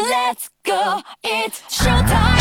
[0.00, 2.37] Let's go, it's showtime.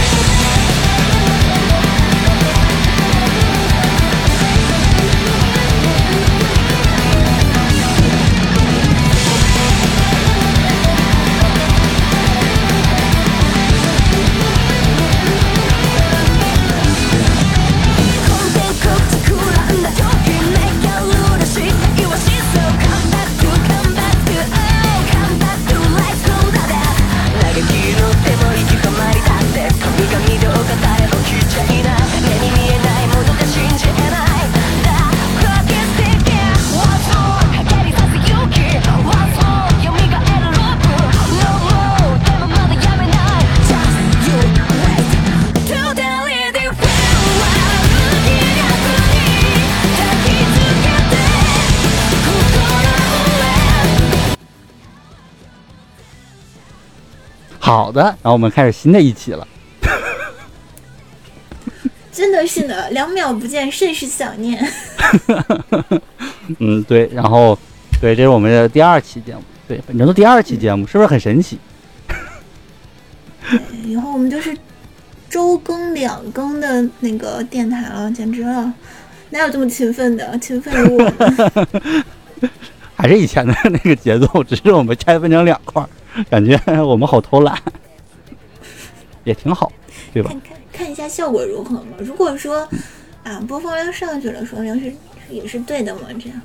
[57.77, 59.48] 好的，然后我们开始新的一期了。
[62.12, 64.68] 真的是呢，两秒不见，甚是想念。
[66.58, 67.56] 嗯，对，然后
[68.02, 69.44] 对，这是我们的第二期节目。
[69.68, 71.60] 对，反正都第二期节目，是不是很神奇？
[73.86, 74.58] 以后我们就是
[75.30, 78.73] 周更两更的那个电台了，简直了！
[79.30, 80.36] 哪有这么勤奋的？
[80.40, 81.14] 勤奋如我们。
[82.98, 85.86] 还是以前的那个节奏，只是我们拆分成两块，
[86.31, 87.56] 感觉我们好偷懒，
[89.23, 89.72] 也挺好，
[90.12, 90.31] 对吧？
[90.31, 91.92] 看看看一下效果如何嘛。
[92.00, 92.67] 如果说
[93.23, 94.92] 啊播放量上去了，说明是
[95.30, 96.02] 也是对的嘛。
[96.20, 96.42] 这样，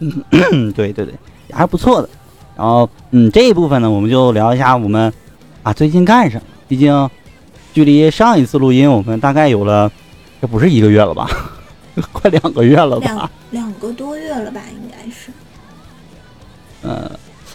[0.00, 1.14] 嗯，对 对对，
[1.48, 2.08] 也还不错的。
[2.54, 5.10] 然后，嗯，这一部分呢，我们就聊一下我们
[5.62, 6.42] 啊最近干什么。
[6.68, 7.08] 毕竟，
[7.72, 9.90] 距离上一次录音，我们大概有了，
[10.42, 11.26] 这不是一个月了吧？
[12.12, 13.30] 快两个月了吧两？
[13.50, 15.30] 两个多月了吧，应该是。
[16.82, 17.10] 嗯，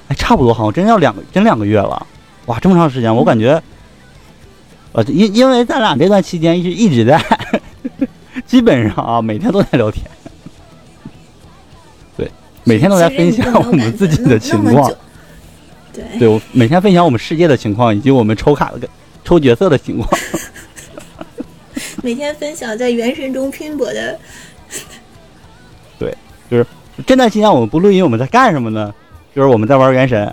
[0.07, 2.05] 哎，差不多，好像真要两个，真两个月了。
[2.47, 3.61] 哇，这么长时间，我感觉，
[4.91, 7.19] 呃，因因为咱俩这段期间一直一直在，
[8.45, 10.05] 基本上啊，每天都在聊天，
[12.15, 12.29] 对，
[12.63, 14.91] 每天都在分享我们自己的情况。
[15.91, 18.87] 对对，我每天分享我们世界的情况，以及我们抽卡的
[19.23, 20.09] 抽角色的情况。
[22.05, 24.19] 每天分享在原神中拼搏的，
[25.97, 26.15] 对，
[26.51, 26.63] 就是
[27.03, 28.93] 这段期间我们不录音，我们在干什么呢？
[29.35, 30.31] 就是我们在玩原神。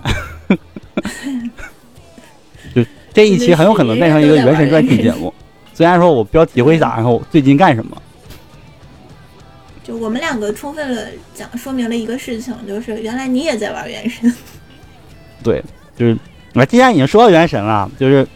[2.75, 5.33] 就这一期很有可能变成一个原神专题节目。
[5.73, 7.99] 虽然说我标题会打上最近干什么，
[9.83, 14.31] 就我们两个充分了讲说明了一个事情，就是原来你也在玩原神。
[15.41, 15.63] 对，
[15.97, 16.15] 就是
[16.53, 18.27] 我既然已经说到原神了，就是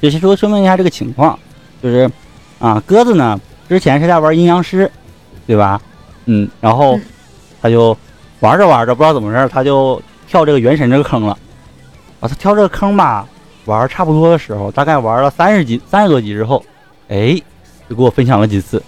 [0.00, 1.36] 就是说说明一下这个情况，
[1.82, 2.08] 就是
[2.60, 4.88] 啊，鸽子呢之前是在玩阴阳师，
[5.46, 5.80] 对吧？
[6.26, 7.02] 嗯，然后嗯
[7.60, 7.96] 他就
[8.38, 11.36] 玩着玩着不知道怎么回事，他就跳这个原神这个坑了。
[12.20, 13.26] 啊，他跳这个坑吧，
[13.64, 16.64] 玩差不多的时候，大概玩了三十级、三十多级之后，
[17.08, 17.40] 哎，
[17.88, 18.82] 就给我分享了几次，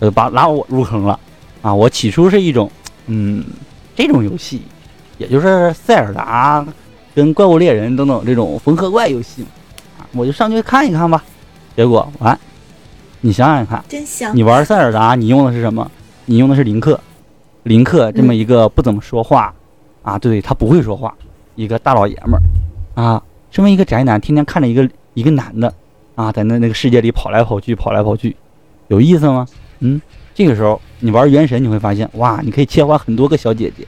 [0.00, 1.18] 呃，把拉我入坑了。
[1.62, 2.70] 啊，我起初是一种，
[3.06, 3.42] 嗯，
[3.96, 4.62] 这种游戏，
[5.16, 6.64] 也就是塞尔达
[7.14, 9.44] 跟怪物猎人等等这种缝合怪游戏，
[9.98, 11.24] 啊，我就上去看一看吧。
[11.74, 12.38] 结果完，
[13.20, 14.34] 你想想看，真香！
[14.34, 15.90] 你玩塞尔达，你用的是什么？
[16.26, 17.00] 你用的是林克，
[17.64, 19.52] 林克这么一个不怎么说话，
[20.02, 21.12] 啊，对他不会说话，
[21.56, 25.72] 一个大老爷们儿，啊，身为一个宅男，天天看着一个一个男的，
[26.14, 28.36] 啊，在那那个世界里跑来跑去，跑来跑去，
[28.86, 29.46] 有意思吗？
[29.80, 30.00] 嗯，
[30.32, 33.84] 这个时候你玩原神，你会发现，哇，你可以切换很多个小姐姐，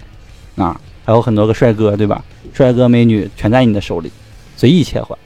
[0.60, 2.24] 啊，还有很多个帅哥，对吧？
[2.52, 4.10] 帅哥美女全在你的手里，
[4.56, 5.16] 随意切换，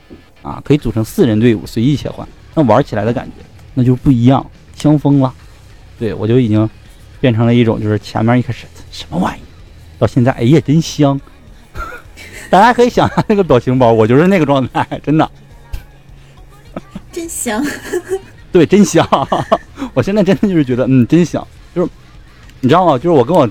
[0.42, 3.32] 啊，可以组成四人队伍，随意切换，那玩起来的感觉
[3.74, 5.32] 那就不一样，香疯了。
[5.98, 6.68] 对我就已经
[7.20, 9.42] 变成了一种，就是前面一开始什么玩意，
[9.98, 11.20] 到现在哎呀真香。
[12.50, 15.28] 大家可以想象那个表情包，我就是那个状态，真的，
[17.10, 17.64] 真香！
[18.52, 19.06] 对，真香。
[19.94, 21.46] 我现在真的就是觉得，嗯，真香。
[21.74, 21.90] 就是
[22.60, 22.92] 你知道吗？
[22.96, 23.48] 就是我跟我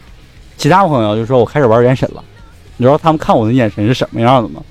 [0.58, 2.24] 其他朋友就说我开始玩原神了，
[2.78, 4.62] 你知道他们看我的眼神是什么样的吗？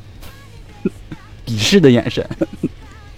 [1.44, 2.26] 鄙视的眼神。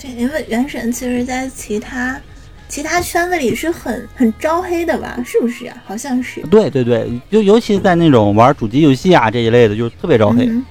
[0.04, 2.20] 对，因为原神其实在其他
[2.68, 5.18] 其他圈子里是很很招黑的吧？
[5.24, 5.76] 是不是啊？
[5.86, 6.42] 好像是。
[6.42, 10.44] 对对对，就尤其在那种玩主机游戏啊这一类的，就特别招黑。
[10.46, 10.64] 嗯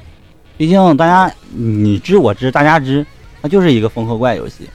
[0.56, 3.04] 毕竟大家你知我知，大家知，
[3.42, 4.70] 它就是一个缝合怪游戏，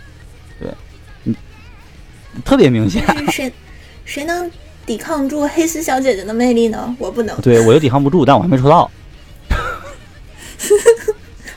[0.60, 0.68] 对，
[1.22, 1.34] 嗯，
[2.44, 3.04] 特别明显。
[3.30, 3.50] 谁
[4.04, 4.50] 谁能
[4.84, 6.94] 抵抗住黑丝小姐姐的魅力呢？
[6.98, 8.90] 我不能，对我又抵抗不住，但我还没抽到。
[9.50, 9.54] 啊，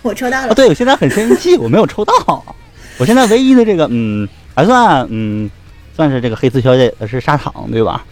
[0.04, 0.54] 我抽到了。
[0.54, 2.56] 对我现在很生气，我没有抽到。
[2.98, 5.50] 我现在唯一的这个，嗯，还算，嗯，
[5.96, 8.06] 算是这个黑丝小姐姐是沙糖，对吧？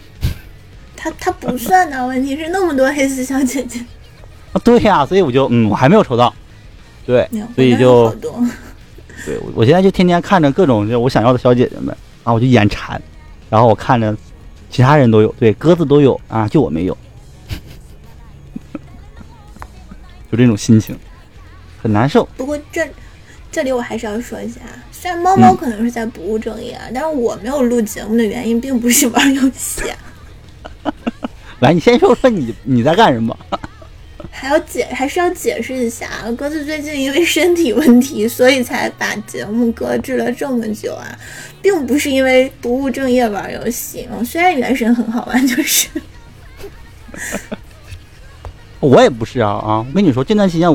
[0.96, 3.80] 她她不算的，问题是那么多黑丝小姐姐。
[4.52, 6.34] 啊，对呀、所以我就，嗯，我还没有抽到。
[7.06, 8.10] 对，所以就。
[9.26, 11.94] 对我我现在就天天看着各种就我想要的小姐姐们
[12.24, 12.98] 啊，我就眼馋，
[13.50, 14.16] 然后我看着
[14.70, 16.96] 其他人都有，对，鸽子都有啊，就我没有，
[20.32, 20.98] 就这种心情，
[21.82, 22.26] 很难受。
[22.34, 22.88] 不过这
[23.50, 24.60] 这里我还是要说一下，
[24.92, 29.82] 虽然猫猫嗯可能是在不务正业啊，但是我没有录节目的原因并不是玩游戏
[30.82, 30.92] 啊，
[31.60, 33.36] 来，你先说说你你在干什么？
[34.32, 36.30] 还要解还是要解释一下啊。
[36.32, 41.18] 鸽子最近因为身体问题，所以才把节目搁置了这么久啊，
[41.60, 44.08] 并不是因为不务正业玩游戏。
[44.10, 45.88] 嗯，虽然原神很好玩，就是
[48.80, 49.84] 我也不是啊啊！
[49.86, 50.72] 我跟你说，这段时间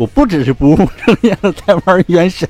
[0.00, 2.48] 我我不只是不务正业的在玩原神，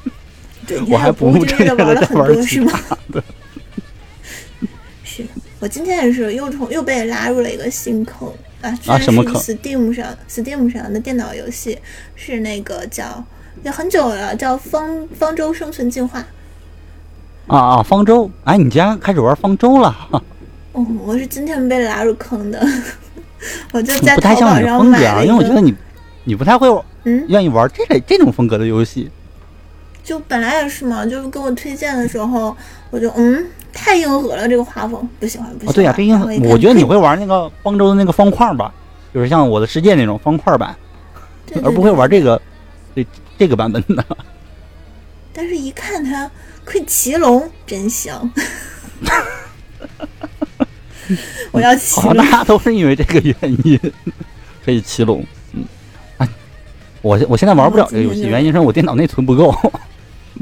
[0.66, 2.72] 对，我还不不务正业的玩了的在玩很多，是其吗？
[2.88, 3.22] 他的。
[5.04, 5.22] 是
[5.60, 8.32] 我今天也是又从又被拉入了一个新坑
[8.62, 11.78] 啊，虽然是什么坑 Steam 上 Steam 上的电脑游戏，
[12.16, 13.22] 是那个叫
[13.62, 16.24] 也很久了，叫方方舟生存进化。
[17.48, 17.82] 啊啊！
[17.82, 19.94] 方舟，哎，你竟然开始玩方舟了？
[20.72, 22.66] 哦，我是今天被拉入坑的，
[23.72, 25.74] 我就在淘宝上买了一个，因为我觉得你
[26.28, 26.68] 你不太会
[27.04, 29.10] 嗯，愿意玩这类这种风格的游戏。
[30.04, 32.54] 就本来也是嘛，就是给我推荐的时候，
[32.90, 35.72] 我就嗯太硬核了，这个画风不喜欢不喜欢。
[35.72, 38.70] 哦，对呀、这因然后一看我觉得你会玩那个方舟的那个方块吧，
[39.14, 40.76] 就是像我的世界那种方块版，
[41.46, 42.38] 对对而不会玩这个
[42.94, 43.06] 这
[43.38, 44.04] 这个版本的。
[45.32, 46.30] 但是一看它
[46.62, 48.30] 可以骑龙，真香。
[51.52, 53.34] 我要骑好，龙大，家都是因为这个原
[53.64, 53.80] 因
[54.62, 55.24] 可以骑龙。
[57.02, 59.54] 我我现在玩不了这个游戏，原因是我电脑内存不够。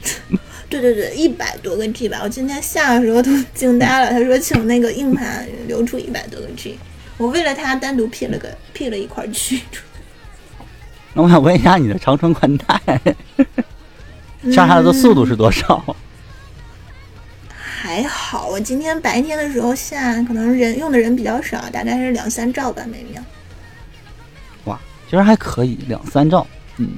[0.69, 4.11] 对对对，一百多个 G 吧，我今天下的时候都惊呆了。
[4.11, 6.76] 他说请那个硬盘留出一百多个 G，
[7.17, 9.61] 我为了它单独 P 了个 P 了一块区。
[11.14, 12.81] 那我想问一下，你的长春宽带
[14.53, 15.97] 下下来的速度是多少？
[17.49, 23.23] 还好，我今天白天的时候下，可能人用的人比较少，大概是两三兆吧每秒。
[25.06, 26.47] 哇，其实还可以，两三兆。
[26.79, 26.91] 嗯，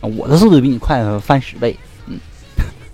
[0.00, 1.76] 啊我的速度比你快翻十倍。
[2.06, 2.18] 嗯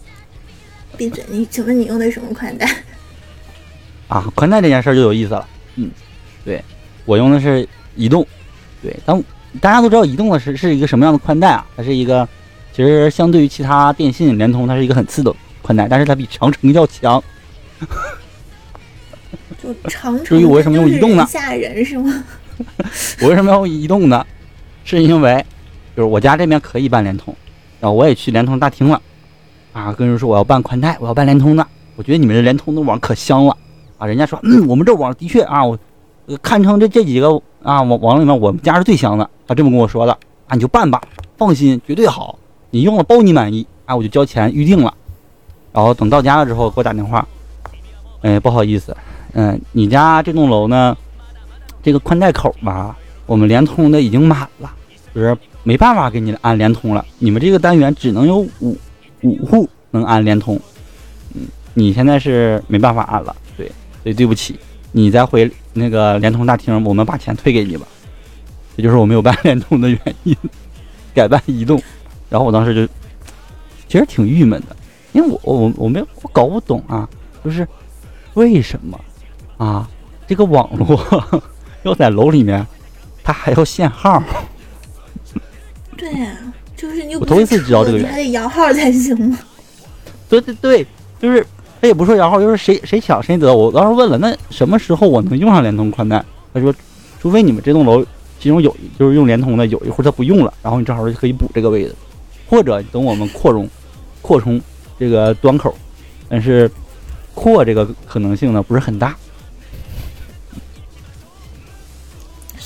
[0.96, 1.24] 闭嘴！
[1.28, 2.66] 你请问你用的什么宽带？
[4.08, 5.46] 啊，宽带这件事就有意思了。
[5.76, 5.90] 嗯，
[6.44, 6.62] 对
[7.04, 7.66] 我用的是
[7.96, 8.26] 移动，
[8.82, 9.22] 对，但
[9.60, 11.66] 大家都知道移动的是是一个什么样的宽带啊？
[11.76, 12.28] 它是一个，
[12.72, 17.22] 其实相对于其他电信、联通，它是一个很次的宽带，但是它比长城要强。
[19.62, 20.24] 就长城。
[20.24, 22.24] 至于我为什么用移动呢吓人是吗？
[23.22, 24.24] 我为什么要移动呢？
[24.84, 25.44] 是因为
[25.96, 27.34] 就是我家这边可以办联通，
[27.78, 29.00] 然后我也去联通大厅了，
[29.72, 31.66] 啊，跟人说我要办宽带，我要办联通的。
[31.96, 33.54] 我觉得你们这联通的网可香了
[33.98, 34.06] 啊！
[34.06, 35.78] 人家说，嗯，我们这网的确啊，我
[36.26, 37.28] 呃堪称这这几个
[37.62, 39.28] 啊网网里面我们家是最香的。
[39.46, 40.12] 他这么跟我说的
[40.46, 41.00] 啊，你就办吧，
[41.36, 42.38] 放心，绝对好，
[42.70, 44.94] 你用了包你满意啊，我就交钱预定了。
[45.72, 47.26] 然后等到家了之后给我打电话，
[48.22, 48.96] 哎，不好意思，
[49.34, 50.96] 嗯、你家这栋楼呢，
[51.82, 52.96] 这个宽带口吧，
[53.26, 54.72] 我们联通的已经满了，
[55.14, 57.04] 就是没办法给你安联通了。
[57.18, 58.76] 你们这个单元只能有五
[59.22, 60.60] 五户能安联通，
[61.34, 61.42] 嗯，
[61.74, 63.66] 你现在是没办法安了，对，
[64.02, 64.58] 所以对不起，
[64.92, 67.86] 你再回那个联通大厅，我们把钱退给你吧。
[68.76, 70.36] 这就是我没有办联通的原因，
[71.14, 71.80] 改办移动。
[72.28, 72.92] 然后我当时就
[73.88, 74.76] 其实挺郁闷的，
[75.12, 77.08] 因为我我我没有我搞不懂啊，
[77.44, 77.66] 就是
[78.34, 78.98] 为什么
[79.56, 79.88] 啊
[80.26, 81.42] 这个网络
[81.82, 82.66] 要在楼里面，
[83.22, 84.22] 他还要限号？
[85.96, 86.36] 对呀、
[86.76, 89.38] 就是你我头一次知道这个你还得摇号才行吗？
[90.28, 90.86] 对对对，
[91.20, 91.46] 就是
[91.80, 93.54] 他也不说摇号，就是谁谁抢谁得。
[93.54, 96.24] 我当时问了，那什么时候我能用上联通宽带？
[96.54, 96.74] 他说，
[97.20, 98.04] 除非你们这栋楼
[98.38, 101.94] 其中有就是用联通的，有一户他不用了，然后你正好就可以补这个位置，
[102.48, 103.68] 或者等我们扩容
[104.22, 104.60] 扩充
[104.98, 105.74] 这个端口，
[106.28, 106.70] 但是
[107.34, 109.14] 扩这个可能性呢不是很大。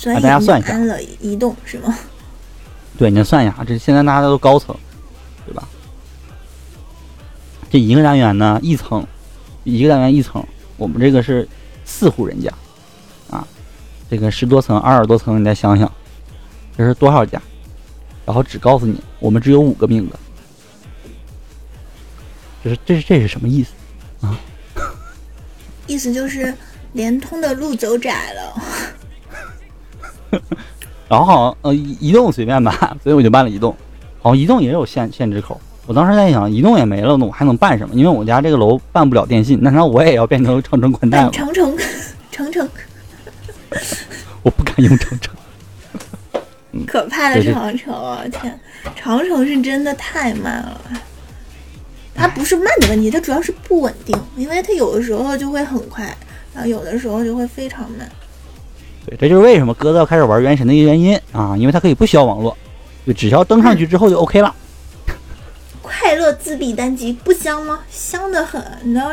[0.05, 1.97] 所以啊大家算一下安了移动是吗？
[2.95, 4.77] 对，你算一下，这现在大家都高层，
[5.47, 5.67] 对吧？
[7.71, 9.03] 这一个单元呢，一层，
[9.63, 10.45] 一个单元一层，
[10.77, 11.47] 我们这个是
[11.85, 12.53] 四户人家，
[13.31, 13.47] 啊，
[14.07, 15.91] 这个十多层、二十多层，你再想想，
[16.77, 17.41] 这是多少家？
[18.27, 20.15] 然后只告诉你，我们只有五个名额，
[22.63, 23.71] 这是这是这是什么意思
[24.21, 24.39] 啊？
[25.87, 26.53] 意思就是
[26.93, 28.61] 联通的路走窄了。
[31.07, 32.73] 然后好像呃移移动随便办，
[33.03, 33.75] 所以我就办了移动。
[34.21, 35.59] 好像移动也有限限制口。
[35.85, 37.93] 我当时在想，移动也没了，那我还能办什么？
[37.93, 41.29] 因为我家这个楼办不了电信，那难道我也要变成长城宽带吗？
[41.29, 41.77] 办长城，
[42.31, 42.67] 长城，
[44.41, 45.35] 我不敢用长城。
[46.87, 48.23] 可怕的长城啊！
[48.31, 48.59] 天，
[48.95, 50.81] 长城是真的太慢了。
[52.15, 56.03] 它不是慢的问题，它主要是不稳定，因为它有的时候就会很快，
[56.53, 58.09] 然后有的时候就会非常慢。
[59.05, 62.55] 对，这就是为什么鸽子要开始玩原神的一个原因啊，因为它可以不需要网络，
[63.05, 64.53] 就只需要登上去之后就 OK 了。
[65.81, 67.79] 快乐自闭单机不香吗？
[67.89, 69.07] 香的很，你知道，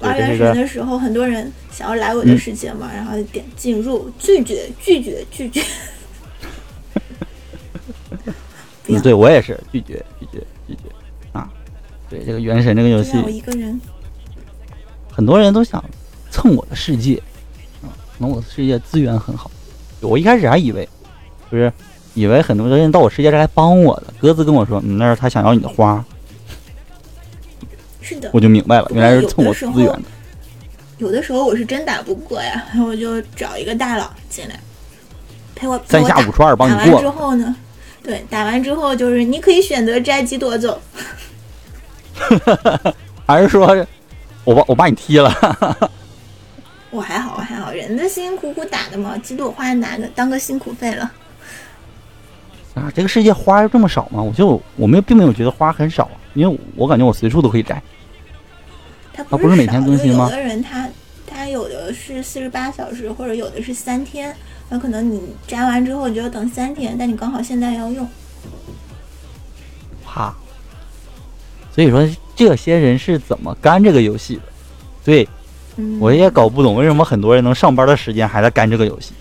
[0.00, 5.62] 玩原神的时候，很多人想要来我的世界嘛，然后就点进入，拒绝，拒绝，拒绝。
[8.88, 10.80] 嗯，对我也是拒绝拒绝拒绝
[11.32, 11.48] 啊。
[12.10, 13.80] 对这个原神这个游戏，我一个人。
[15.10, 15.82] 很多人都想
[16.30, 17.22] 蹭我的世界
[18.20, 19.50] 能我的世界资源很好。
[20.00, 20.88] 我一开始还以为，
[21.50, 21.72] 就是
[22.14, 24.04] 以为很多人到我世界是来帮我的。
[24.20, 26.04] 鸽子跟我说，嗯，那是他想要你的花，
[28.00, 30.02] 是的，我就明白了，原来是蹭我资源的。
[30.98, 34.60] 有的时候我是真打不过呀，然后我就找一个大佬进来
[35.54, 35.80] 陪我。
[35.86, 37.56] 三下五除二帮打完之你过了，后呢，
[38.02, 40.80] 对，打完之后就是你可以选择摘鸡夺走，
[43.26, 43.86] 还是说
[44.44, 45.30] 我把我把你踢了？
[46.90, 47.29] 我还好，
[47.88, 51.12] 人家辛辛苦苦打的嘛，几朵花拿的当个辛苦费了。
[52.74, 54.22] 啊，这个世界花这么少吗？
[54.22, 57.82] 我就我没有并没有觉得花很少啊，因为我感觉我随处都可以摘。
[59.12, 60.88] 它啊不是每天更新吗有的人他
[61.26, 64.34] 他有的是四十八小时，或者有的是三天，
[64.68, 68.08] 那可能你摘完之后你就要等三天，但你刚好现在要用。
[70.04, 70.34] 哈，
[71.74, 74.42] 所以说这些人是怎么干这个游戏的？
[75.04, 75.28] 对嗯，
[76.00, 79.12] 我也搞不懂为什么很多人能上班的时间还在干这个游戏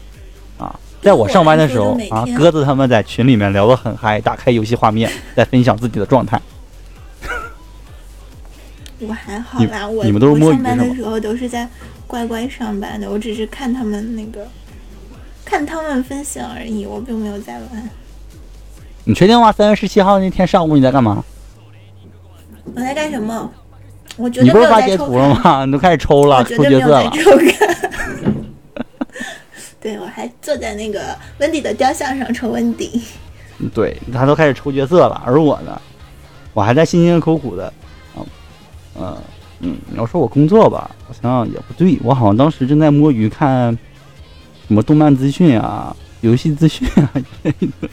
[0.57, 0.77] 啊。
[1.01, 6.41] 在我上班的时候啊，鸽子他们在群里面聊得很嗨，打开游戏画面 在分享自己的状态。
[8.99, 11.67] 我还好你啦，我你们都是摸鱼我上班的时候都是在
[12.05, 14.45] 乖乖上班的，我只是看他们那个
[15.45, 17.89] 看他们分享而已，我并没有在玩。
[19.05, 19.51] 你确定吗？
[19.51, 21.23] 三月十七号那天上午你在干嘛？
[22.75, 23.49] 我在干什么？
[24.19, 25.63] 我绝你不是发截图了吗？
[25.65, 27.11] 你 都开始抽了，抽角色了。
[29.81, 33.01] 对，我还坐在那个温迪的雕像上抽温迪。
[33.59, 35.81] 嗯对他都开始抽角色了，而我呢，
[36.53, 37.65] 我还在辛辛苦苦的，
[38.15, 38.23] 啊，
[38.97, 39.17] 呃，
[39.59, 43.77] 嗯，你要说我工作吧，好像也不对，我好像当时正在摸鱼看
[44.67, 47.89] 什么动漫资讯啊、游戏资讯啊之类的，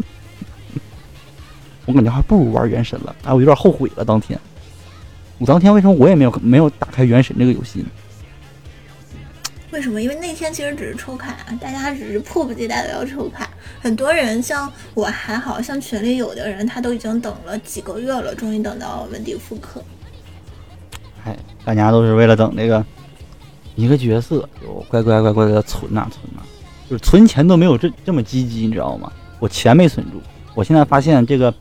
[1.84, 4.04] 我感觉还不如玩原神了，哎，我有点后悔了。
[4.04, 4.38] 当天，
[5.38, 7.86] 我当天为什么我也没有没有打开原神这个游戏呢？
[9.70, 10.00] 为什么？
[10.00, 13.48] 因为那天其实只是抽卡，大家只是迫不及待的要抽卡。
[13.80, 19.84] 很多人像我还好像群里有的人他都已经等了几个月了，终于等到温迪复刻。
[21.24, 22.84] 哎，大家都是为了等这个
[23.76, 26.42] 一个角色，就乖乖乖乖的存呐、存呐、
[26.90, 29.12] 就是存钱都没有这这么积极，你知道吗？
[29.38, 30.20] 我钱没存住，
[30.54, 31.54] 我现在发现这个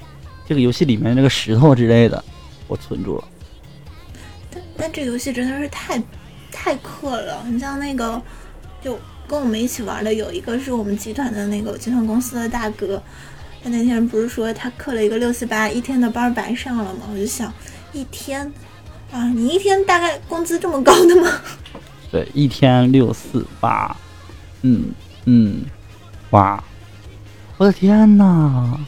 [0.47, 2.23] 这个游戏里面那个石头之类的，
[2.67, 3.23] 我存住了。
[4.77, 6.01] 但但这游戏真的是太
[6.51, 7.43] 太氪了。
[7.47, 8.21] 你像那个，
[8.81, 13.01] 就跟我们一起玩的有一个是我们集团的那个集团公司的大哥，
[13.61, 17.01] 他那天不是说他氪了一个六四八，一天的班白上了吗？
[17.11, 17.51] 我就想，
[17.91, 18.49] 一天
[19.11, 21.29] 啊，你一天大概工资这么高的吗？
[22.09, 23.93] 对，一天六四八，
[24.61, 24.85] 嗯
[25.25, 25.65] 嗯，
[26.29, 26.63] 哇，
[27.57, 28.79] 我的天呐，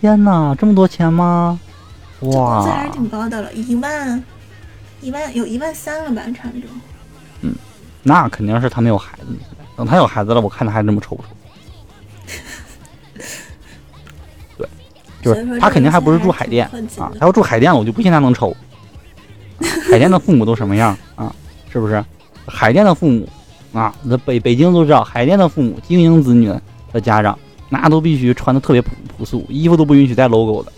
[0.00, 1.58] 天呐，这么多钱吗？
[2.20, 4.22] 哇工资还是，挺高的了，一万，
[5.00, 6.68] 一万有一万三了吧，差不多。
[7.42, 7.54] 嗯
[8.02, 9.26] 那肯定是他没有孩子，
[9.76, 11.28] 等他有孩子了，我看他还这么抽不抽？
[14.56, 14.68] 对，
[15.20, 18.56] 就是他肯定还不是住海淀啊他要住海淀了，我就不信他能抽。
[19.90, 21.34] 海淀的父母都什么样啊？
[21.70, 22.02] 是不是？
[22.46, 23.28] 海淀的父母
[23.72, 26.50] 啊，那北北京都知道，海淀的父母精英子女
[26.92, 27.38] 的家长，
[27.68, 30.72] 那都必须穿的特别朴朴素，衣服都不允许带 logo 的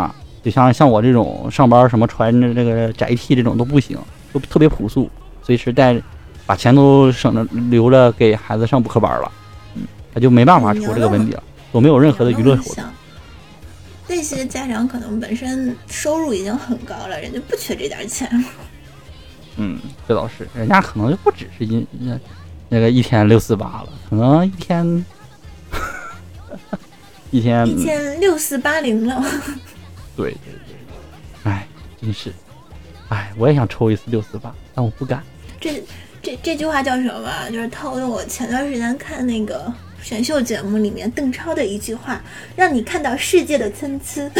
[0.00, 0.14] 啊。
[0.42, 3.98] 就像像我这种上班什么穿着这个宅 T 这种都不行，
[4.32, 5.08] 都特别朴素，
[5.42, 6.00] 随时带，
[6.44, 9.32] 把钱都省着留着给孩子上补课班了，
[9.76, 9.82] 嗯，
[10.12, 12.74] 他就没办法出这个问题了，都没有任何的娱乐活动。
[12.74, 12.92] 想，
[14.08, 18.28] 那些家长可能本身收入已经很高了，人家不缺这点钱。
[19.56, 22.18] 嗯，这倒是，人家可能就不只是一那
[22.68, 25.04] 那个一天六四八了，可能一天
[27.30, 29.22] 一天一天六四八零了，
[30.16, 31.66] 对对对，哎，
[32.00, 32.32] 真是，
[33.08, 35.22] 哎，我也想抽一次六四八，但我不敢。
[35.60, 35.82] 这
[36.22, 37.50] 这这句话叫什么？
[37.50, 42.20] 就是套用我前段时间看那个选秀节目里面邓超的一句话，
[42.56, 44.30] 让你看到世界的参差。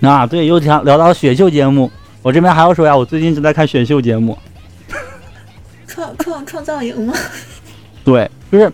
[0.06, 1.90] 啊，对，又讲聊到选秀节目，
[2.22, 4.36] 我这边还要说呀，我最近正在看选秀节目，
[5.88, 7.14] 创创创造营吗？
[8.04, 8.72] 对，就是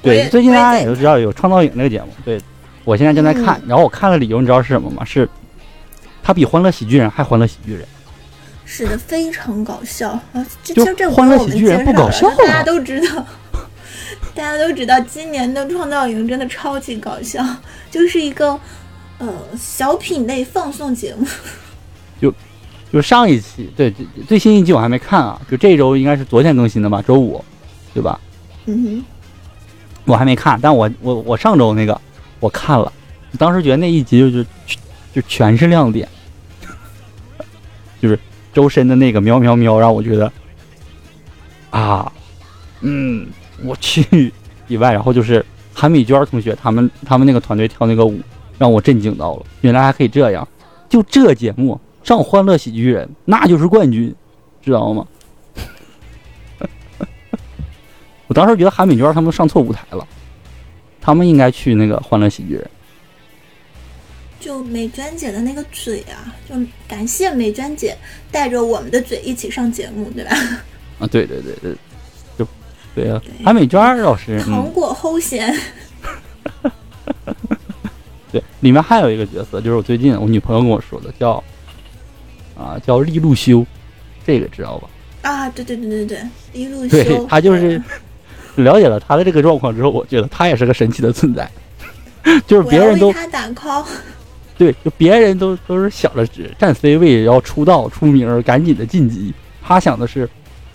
[0.00, 2.40] 对，最近大家也也都知道有创造营那个节目，对
[2.84, 5.04] 我现在正在看，然后我看的理由你知道是什么吗？
[5.04, 5.28] 是
[6.22, 7.82] 它比《欢乐喜剧人》还《欢乐喜剧人》。
[8.66, 10.46] 是的，非常搞笑啊！
[10.62, 13.26] 这就这欢乐喜剧人不搞笑大家都知道，
[14.34, 17.44] 大家都知道，今年的创造营真的超级搞笑，
[17.90, 18.58] 就是一个
[19.18, 21.26] 呃小品类放送节目。
[22.20, 22.32] 就
[22.90, 27.44] 就上一期，对最最新一季我还没看啊，就这周应该是昨天更新的吧，周五，
[27.92, 28.18] 对吧？
[28.66, 29.04] 嗯哼
[30.06, 32.00] 我还没看，但我我我上周那个
[32.44, 32.92] 我看了，
[33.38, 34.46] 当时觉得那一集就是
[35.14, 36.06] 就全是亮点，
[38.02, 38.18] 就是
[38.52, 40.30] 周深的那个喵喵喵，让我觉得
[41.70, 42.12] 啊，
[42.82, 43.26] 嗯，
[43.62, 44.30] 我去
[44.68, 48.20] 以外，然后就是韩美娟同学他们他们那个团队跳那个舞，
[48.58, 50.46] 让我震惊到了，原来还可以这样，
[50.90, 54.14] 就这节目上《欢乐喜剧人》那就是冠军，
[54.62, 55.06] 知道吗？
[58.28, 60.06] 我当时觉得韩美娟他们上错舞台了，
[61.04, 62.62] 他们应该去那个《欢乐喜剧人》。
[64.40, 66.54] 就美娟姐的那个嘴啊，就
[66.88, 67.94] 感谢美娟姐
[68.30, 70.30] 带着我们的嘴一起上节目，对吧？
[70.98, 71.74] 啊，对对对对，
[72.38, 72.46] 就
[72.94, 75.54] 对啊对，韩美娟老师，嗯，糖果齁咸，
[78.32, 81.42] 对，里面还有一个角色，就是我最近我女朋友跟我说的，叫
[82.56, 83.66] 啊叫利路修，
[84.26, 84.88] 这个知道吧？
[85.22, 86.18] 啊，对对对对对，
[86.52, 87.82] 利路对修，他就是
[88.56, 91.50] 了解了他的这个状况之后，我觉得他也是个神奇的存在，
[92.46, 93.84] 就是别人都他打 call。
[94.56, 99.34] 对，就别人都都是想着只占 C 位，要出道出名儿，赶紧的晋级。
[99.60, 100.28] 他想的是，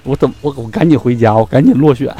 [0.03, 2.13] 我怎么我我赶紧回家，我赶紧落选，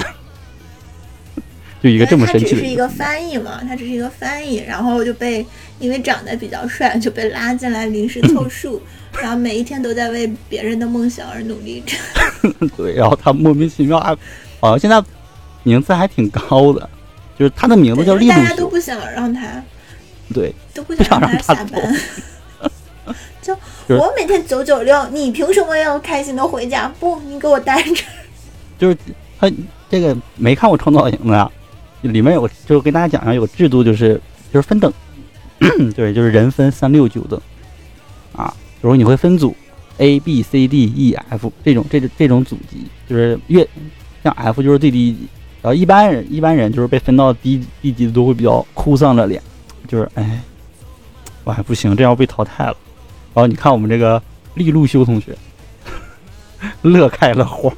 [1.84, 5.46] 就一个这么神奇的他只是一个翻译嘛，他只是一个翻译，然后就被
[5.80, 8.82] 因为长得比较帅，就被拉进来临时凑数，
[9.22, 11.98] 然后每一天都在为别人的梦想而努力着。
[12.78, 14.16] 对，然后他莫名其妙还，
[14.62, 15.04] 好像现在
[15.64, 16.90] 名字还挺高的，
[17.38, 19.64] 就是他的名字叫利路大家都，不想让他，
[20.34, 21.96] 对，都不想让他下班。
[23.42, 23.56] 就
[23.88, 26.92] 就是我每天九九六，你凭什么要开心的回家？
[27.00, 28.04] 不，你给我待着。
[28.78, 28.98] 就是
[29.40, 29.52] 他
[29.90, 31.50] 这个没看过《创造营》的呀，
[32.02, 34.22] 里面有个就是跟大家讲一下有个制度，就是
[34.54, 34.94] 就是分等，
[35.96, 37.42] 对，就是人分三六九等，
[38.34, 39.56] 啊，比如你会分组
[39.98, 43.68] A B C D E F 这种这种这种组级，就是越
[44.24, 45.28] 像 F 就是最低级，
[45.62, 49.42] 然后一般人一般人就是被分到低低级的都会比较哭丧着脸，
[49.88, 50.42] 就是哎，
[51.44, 52.76] 我还不行，这要被淘汰了。
[53.34, 54.22] 然后你看我们这个
[54.56, 55.36] 利路修同学，
[56.82, 57.72] 乐开了花。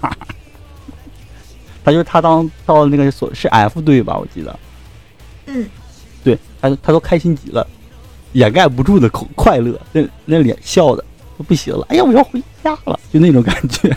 [1.83, 4.59] 他就是他当到那个所是 F 队吧，我记得，
[5.47, 5.67] 嗯，
[6.23, 7.65] 对他他都开心极了，
[8.33, 11.03] 掩盖不住的快快乐，那那脸笑的
[11.39, 13.89] 都不行了，哎呀，我要回家了，就那种感觉，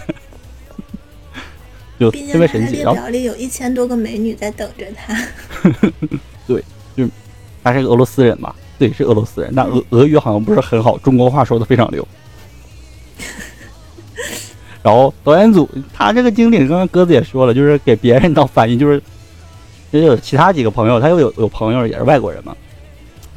[1.99, 2.81] 就毕特别神奇。
[2.81, 5.17] 然后表里有一千多个美女在等着他。
[6.47, 6.63] 对，
[6.97, 7.09] 就
[7.63, 8.55] 他是个俄罗斯人嘛？
[8.79, 12.07] 对，是俄罗斯人，但俄俄语好像不是很好，中国话说的非常溜。
[14.83, 19.01] 然后导演组他这个经历，刚刚鸽子也说了，就是给别人当翻译，就是
[19.93, 22.55] 也有其他几个朋友，他又有有朋友也是外国人嘛，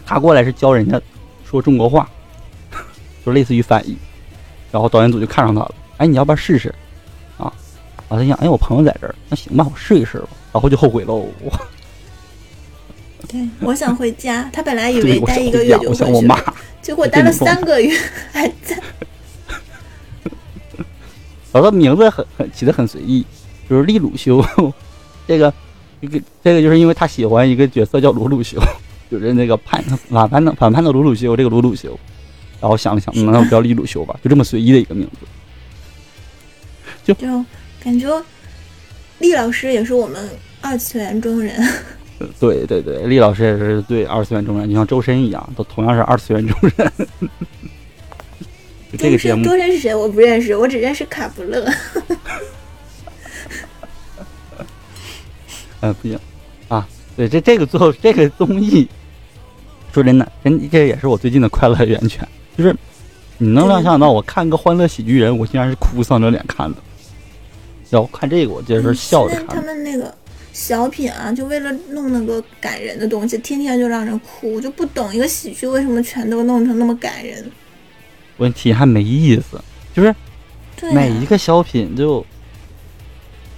[0.05, 0.99] 他过来是教人家
[1.49, 2.09] 说中国话，
[3.25, 3.95] 就类似于翻译。
[4.69, 6.73] 然后导演组就看上他了，哎，你要不要试试？
[8.09, 10.29] 啊，啊，他想，哎，我朋友在这儿，那行吧，我试一试吧。
[10.53, 11.27] 然后就后悔喽，
[13.27, 14.49] 对，我想回家。
[14.51, 16.55] 他本来以为待一个月就回去了，。
[16.81, 17.97] 结果待了三个月
[18.31, 18.81] 还在。
[21.51, 23.25] 然后他名字很很起的很随意，
[23.69, 24.43] 就是利鲁修，
[25.27, 25.53] 这个
[26.01, 28.59] 这个这个就是因为他喜欢一个角色叫鲁鲁修，
[29.09, 31.97] 就是那个叛反叛的反叛的鲁鲁修，这个鲁鲁修，
[32.61, 35.25] 然后想了想，嗯，那我叫利鲁修吧，就这么随意的一个名字。
[37.03, 37.13] 就
[37.87, 38.21] 感觉
[39.19, 41.55] 厉老师也是我们二次元中人，
[42.37, 46.91] 对对对，厉老师也是对二次元中人，就像周深一样，都同样是二次元中人。
[48.97, 49.95] 这个节目周深是谁？
[49.95, 51.65] 我不认识，我只认识卡布勒。
[55.79, 56.19] 嗯，不行
[56.67, 58.85] 啊，对，这这个做这个综艺，
[59.93, 62.75] 说真的，真这也是我最近的快乐源泉，就是
[63.37, 66.77] 你能想象到我看个《欢乐喜剧人》，我竟然是哭丧着脸看的，
[67.89, 69.61] 然后看这个我简直是笑着现在他。
[69.61, 70.13] 们那个
[70.53, 77.49] 小品啊，就为了弄那个感人的东西，天天就让人哭，我就不懂一个喜剧为什么全都弄成那么感人。
[78.37, 79.59] 问题还没意思，
[79.93, 80.13] 就是
[80.93, 82.25] 每一个小品就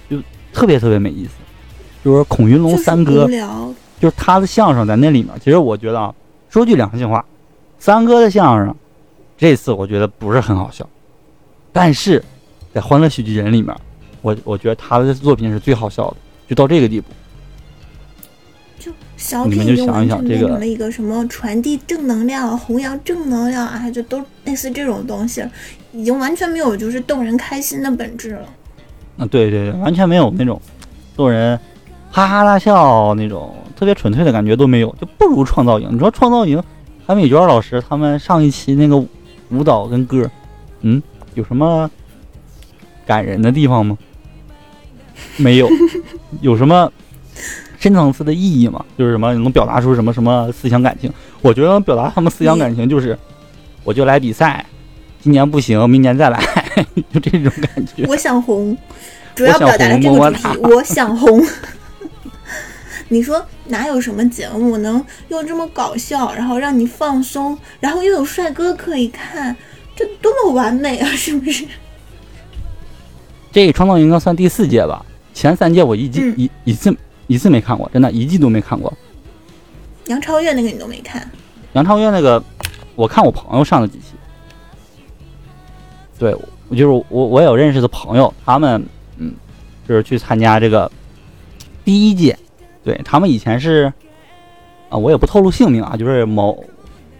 [0.08, 1.32] 就特别特别没意思，
[2.04, 3.28] 就是孔云龙三哥
[4.00, 6.14] 就是他的相声在那里面，其实我觉得啊，
[6.48, 7.24] 说句良心话，
[7.78, 8.74] 三哥的相声
[9.36, 10.88] 这次我觉得不是很好笑，
[11.72, 12.22] 但是
[12.72, 13.74] 在《欢乐喜剧人》里面，
[14.22, 16.16] 我我觉得他的作品是最好笑的，
[16.48, 17.08] 就到这个地步。
[18.78, 25.44] 就小品已经完想一想这个全变成了一个什么传递正能量、弘扬正能量啊，就都类似这种东西，
[25.92, 28.46] 已经完全没有就是逗人开心的本质了。
[29.18, 30.58] 啊，对对对，完全没有那种
[31.14, 31.58] 逗人
[32.10, 35.88] 哈哈大笑那种特别纯粹的感觉都没有，就不如创造营。
[35.92, 36.62] 你说创造营，
[37.06, 38.96] 韩美娟老师他们上一期那个
[39.50, 40.30] 舞蹈跟歌，
[40.80, 41.02] 嗯，
[41.34, 41.90] 有什么
[43.04, 43.98] 感人的地方吗？
[45.36, 45.68] 没有，
[46.40, 46.92] 有什么
[47.78, 48.84] 深层次的意义吗？
[48.98, 51.12] 就是什么能表达出什么什么思想感情？
[51.40, 53.18] 我觉得能表达他们思想感情就是，
[53.84, 54.64] 我就来比赛，
[55.22, 56.38] 今年不行，明年再来，
[57.12, 58.04] 就这种感觉。
[58.06, 58.76] 我想红，
[59.34, 60.58] 主要表达的这个主题。
[60.58, 61.42] 我想红。
[63.12, 69.56] 你说哪有什么节目能又这么搞笑，然后让你放松，然后又有帅哥可以看，
[69.96, 71.08] 这多么完美啊！
[71.16, 71.64] 是不是？
[73.50, 75.04] 这创造营应该算第四届吧？
[75.32, 78.92] 前三届我一季、嗯一一次一次没看过，真的，一季都没看过。
[80.06, 81.30] 杨超越那个你都没看，
[81.74, 82.42] 杨超越那个，
[82.96, 84.14] 我看我朋友上了几期。
[86.18, 86.36] 对，
[86.68, 88.84] 我就是我我有认识的朋友，他们
[89.16, 89.32] 嗯，
[89.88, 90.90] 就是去参加这个
[91.84, 92.36] 第一届，
[92.82, 93.92] 对他们以前是
[94.88, 96.64] 啊，我也不透露姓名啊，就是某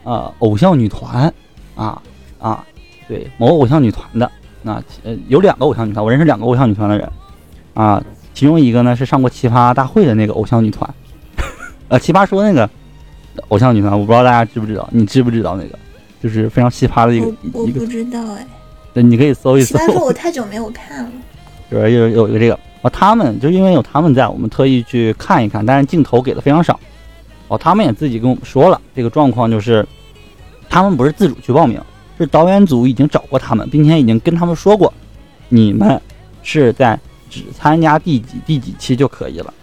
[0.02, 1.32] 呃偶像女团
[1.76, 2.02] 啊
[2.40, 2.66] 啊，
[3.06, 4.30] 对某偶像女团的，
[4.62, 7.08] 那呃有两个偶像女团，我认识两个偶像女团的人
[7.80, 10.94] 啊，其中一个呢是上过奇葩大会的那个偶像女团，
[11.88, 12.68] 呃奇葩说那个
[13.48, 15.78] 偶像女团，我不知道大家知不知道，你知不知道那个？
[16.22, 18.46] 就是非常奇葩的一个我不知道哎。
[18.92, 19.78] 对，你可以搜一搜。
[19.78, 21.10] 奇葩说我太久没有看了，
[21.70, 26.78] 就是有有一个这个哦，他们就因为有他们在，我们特意去看一看，但是镜头给的非常少。
[27.48, 29.86] 哦，他们也自己跟我们说了，这个状况就是，
[30.68, 31.80] 他们不是自主去报名，
[32.18, 34.92] 是导演组已经找过他们，并且已经跟他们说过，
[35.48, 35.98] 你们
[36.42, 36.98] 是在
[37.30, 39.54] 只参加第几第几期就可以了。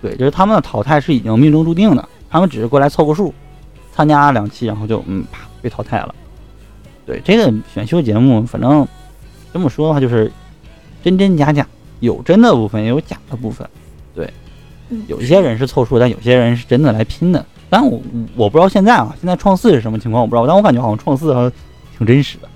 [0.00, 3.34] 对，就是他们的淘汰是已经命中注定的，他们只是过来凑个数，
[3.92, 6.14] 参加两期，然后就嗯啪被淘汰了。
[7.04, 8.86] 对这个选秀节目，反正
[9.52, 10.30] 这么说的话，就是
[11.02, 11.66] 真真假假，
[12.00, 13.68] 有真的部分，也有假的部分。
[14.14, 14.32] 对，
[15.08, 17.44] 有一些人是凑数，但有些人是真的来拼的。
[17.68, 18.00] 但我
[18.36, 20.46] 我不知道现在啊，现在创四是什么情况，我不知道。
[20.46, 21.52] 但我感觉好像创四好像
[21.96, 22.48] 挺真实的，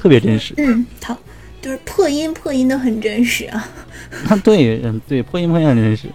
[0.00, 0.54] 特别真实。
[0.56, 1.14] 嗯，好，
[1.60, 3.68] 就是破音破音的很真实啊。
[4.42, 6.08] 对，嗯，对，破音破音很真实。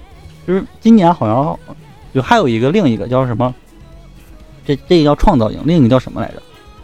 [0.48, 1.78] 就是今年好像
[2.12, 3.54] 就还有一个另一个叫什么，
[4.66, 6.42] 这这个叫创造营，另一个叫什么来着？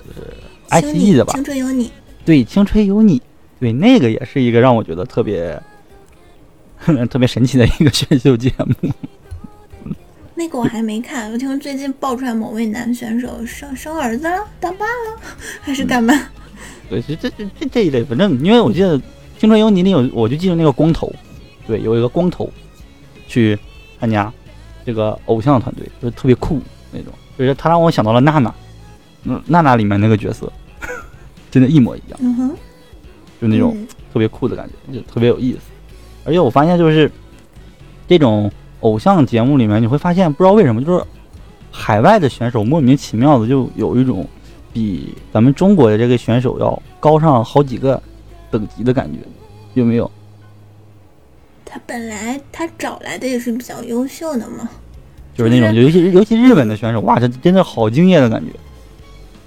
[0.08, 0.28] 就是
[0.70, 1.34] 爱奇艺的吧？
[1.34, 1.92] 青春有你，
[2.24, 3.20] 对，青春有你，
[3.60, 5.60] 对，那个也是一个让我觉得特别
[7.10, 8.92] 特别神奇的一个选秀节目。
[10.36, 11.32] 那个我还没看。
[11.32, 15.22] 我听说最近爆出来某位男选手生生儿子了，当爸了，
[15.62, 16.14] 还是干嘛？
[16.92, 19.00] 对，这这这这这一类，反正因为我记得
[19.40, 21.10] 《青春有你》里有，我就记得那个光头，
[21.66, 22.52] 对，有一个光头
[23.30, 23.58] 去
[23.98, 24.32] 参加
[24.86, 26.60] 这个偶像团队，就是特别酷
[26.92, 28.54] 那种，就是他让我想到了娜娜，
[29.24, 30.52] 嗯，娜娜里面那个角色，
[31.50, 32.56] 真的，一模一样，嗯哼，
[33.42, 35.60] 就那种嗯特别酷的感觉，就特别有意思。
[36.26, 37.10] 而且我发现就是
[38.06, 38.52] 这种
[38.82, 41.02] 偶像节目里面，你会发现不知道为什么，就是
[41.72, 44.28] 海外的选手莫名其妙的就有一种
[44.74, 48.02] 比咱们中国的这个选手要高上好几个
[48.50, 49.20] 等级的感觉，
[49.74, 50.10] 有没有？
[51.66, 54.70] 他本来他找来的也是比较优秀的嘛。
[55.34, 58.52] 就是那种，尤其尤其日本的选手，哇，这真的好敬业的感觉。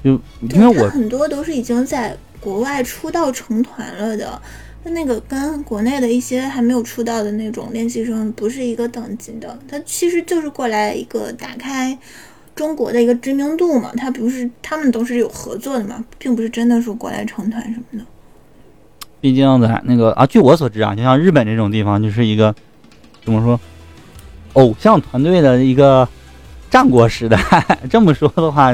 [0.02, 0.18] 就
[0.54, 4.40] 因为我很多都是已经在国外出道成团了的，
[4.82, 9.58] 他那个跟国内的一些还没有出道的那种练习生不是一个等级的。
[9.68, 11.96] 他其实就是过来一个打开
[12.55, 18.05] 中国的一个知名度嘛，他不是他们都是有合作的嘛，并不是真的说过来成团什么的。
[19.21, 22.55] 毕竟在那个啊，据我所知啊，就像日本这种地方，就是一个
[23.25, 23.59] 怎么说，
[24.53, 26.07] 偶像团队的一个
[26.71, 27.38] 战国时代。
[27.90, 28.71] 这么说的话，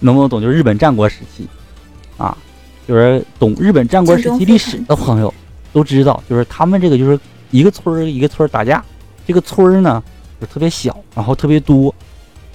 [0.00, 0.40] 能不能懂？
[0.40, 1.48] 就是日本战国时期
[2.18, 2.36] 啊，
[2.86, 5.32] 就是懂日本战国时期历史的朋友
[5.72, 7.18] 都知道，就是他们这个就是
[7.50, 8.84] 一个村儿一个村儿打架，
[9.26, 10.02] 这个村儿呢
[10.40, 11.94] 就特别小，然后特别多，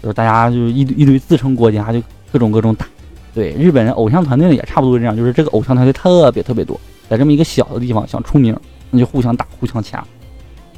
[0.06, 2.00] 就是大家就是一堆一堆自称国家，就
[2.32, 2.86] 各种各种打。
[3.34, 6.80] 对，日本人偶像团队也差不多这样，就是这个偶像团队特别特别多。
[7.10, 8.56] 在这么一个小的地方想出名，
[8.91, 9.98] 那就互相打、互相掐，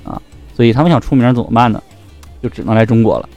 [0.05, 0.21] 啊，
[0.55, 1.83] 所以他们想出名怎么办呢？
[2.41, 3.27] 就只能来中国了，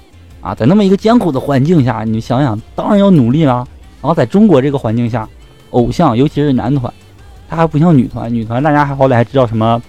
[0.41, 3.67] 啊，在那么一个艰苦的环境下，你想想，当然要努力啦。
[4.01, 5.29] 然后在中国这个环境下，
[5.71, 6.93] 偶像尤其是男团，
[7.49, 9.83] 他还不像女团，女团大家还好歹还知道什么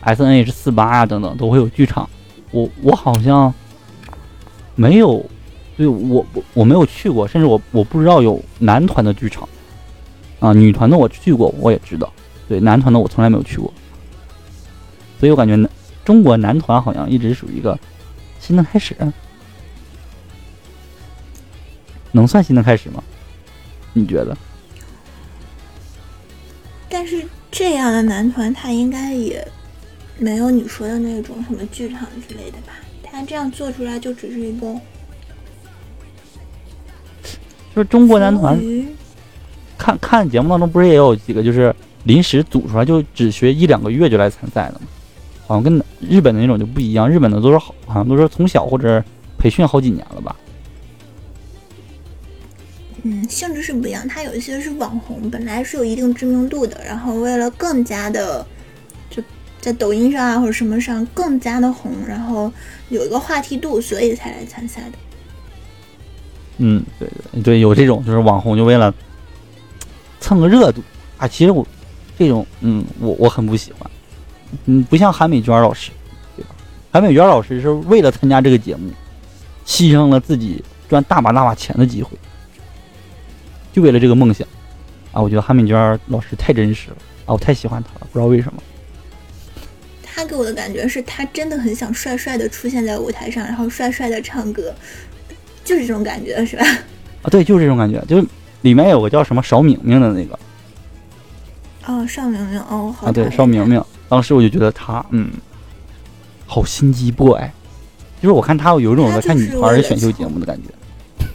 [0.00, 2.10] S N H 四八啊等等都会有剧场，
[2.50, 3.54] 我我好像
[4.74, 5.24] 没有，
[5.76, 9.48] 对我我我没有去过，甚至我我不知道有男团的剧场，
[10.40, 12.12] 啊，女团的我去过，我也知道。
[12.46, 13.72] 对男团的我从来没有去过，
[15.18, 15.70] 所以我感觉男
[16.04, 17.78] 中国男团好像一直属于一个
[18.38, 18.94] 新的开始，
[22.12, 23.02] 能算新的开始吗？
[23.94, 24.36] 你觉得？
[26.88, 29.44] 但是这样的男团，他应该也
[30.18, 32.74] 没有你说的那种什么剧场之类的吧？
[33.02, 34.78] 他这样做出来就只是一个
[37.74, 38.58] 就是中国男团
[39.76, 44.80] 看看节目当中不是也有几个就是临时组出来就只学一两个月就来参赛的吗？
[45.46, 49.04] 好像跟日本的那种就不一样，日本的都是好好像都是从小或者
[49.36, 50.34] 培训好几年了吧？
[53.02, 54.08] 嗯，性质是不一样。
[54.08, 58.46] 他有一些是网红，本来是有一定知名度的，然后为了更加的
[59.10, 59.22] 就
[59.60, 62.50] 在抖音上啊或者什么上更加的红，然后
[62.88, 64.96] 有一个话题度，所以才来参赛的。
[66.58, 68.92] 嗯，对对对，有这种就是网红就为了
[70.20, 70.82] 蹭个热度
[71.18, 71.26] 啊。
[71.26, 71.66] 其实我
[72.18, 73.90] 这种嗯，我我很不喜欢。
[74.66, 75.90] 嗯，不像韩美娟老师，
[76.36, 76.50] 对吧？
[76.92, 78.90] 韩美娟老师是为了参加这个节目，
[79.66, 82.16] 牺牲了自己赚大把大把钱的机会，
[83.72, 84.46] 就为了这个梦想
[85.12, 85.20] 啊！
[85.20, 88.62] 我觉得韩美娟老师太真实了啊，我太喜欢她了，不知道为什么。
[90.04, 94.72] 他给我的感觉是他真的很想帅帅的出现在舞台上，然后帅帅的唱歌，
[95.64, 96.64] 就是这种感觉，是吧？
[97.22, 98.26] 啊，对，就是这种感觉，就是
[98.62, 100.38] 里面有个叫什么邵明明的那个。
[101.86, 105.30] 哦，邵明明，哦，好啊，对，邵明明，当时我就觉得他，嗯，
[106.46, 107.40] 好心机 boy，
[108.22, 111.26] 就是我看他有一种在看女团儿选秀节目的感觉，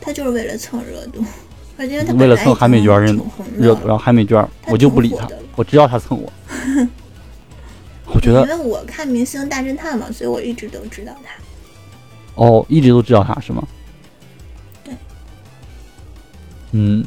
[0.00, 1.24] 他就是为了蹭热度，
[1.76, 3.00] 而且因为他为了蹭韩美娟
[3.56, 6.32] 热度，然后韩美娟我就不理他我知道他蹭我，
[8.14, 11.30] 我觉得因为我看《明星大侦探》嘛，所以我一直都知道他。
[12.36, 13.66] 哦，一直都知道他是吗？
[16.78, 17.02] 嗯，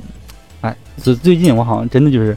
[0.62, 2.36] 哎，最最近我好像真的就是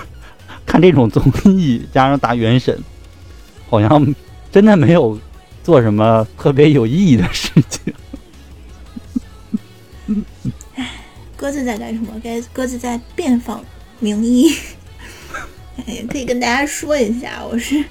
[0.66, 1.24] 看这种综
[1.58, 2.78] 艺，加上打原神，
[3.70, 4.14] 好像
[4.52, 5.18] 真的没有
[5.64, 7.94] 做什么特别有意义的事情。
[11.34, 12.12] 鸽子在干什么？
[12.22, 13.64] 该鸽子在遍访
[14.00, 14.52] 名医。
[15.86, 17.84] 也可以跟大家说一下，我是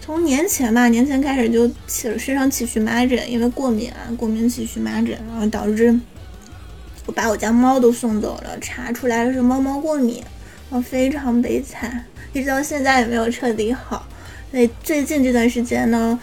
[0.00, 5.98] 从年前吧，年前开始就起了身上起荨麻疹，因为过敏啊，过敏起荨麻疹，然后导致
[7.06, 10.22] 我把我家猫都送走了，查出来是猫猫过敏，
[10.68, 14.06] 我非常悲惨，一直到现在也没有彻底好。
[14.50, 16.18] 所以最近这段时间呢，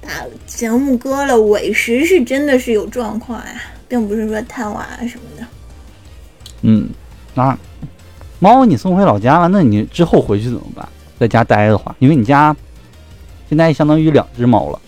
[0.00, 0.08] 把
[0.46, 5.46] 节目割了，委实是真的是有状况呀，并不是说贪玩啊什么的。
[6.62, 6.88] 嗯，
[7.34, 7.58] 那
[8.38, 10.88] 猫你送回老家了，那你之后回去怎么办？
[11.18, 12.56] 在家待的话，因为你家
[13.48, 14.80] 现在相当于两只猫了。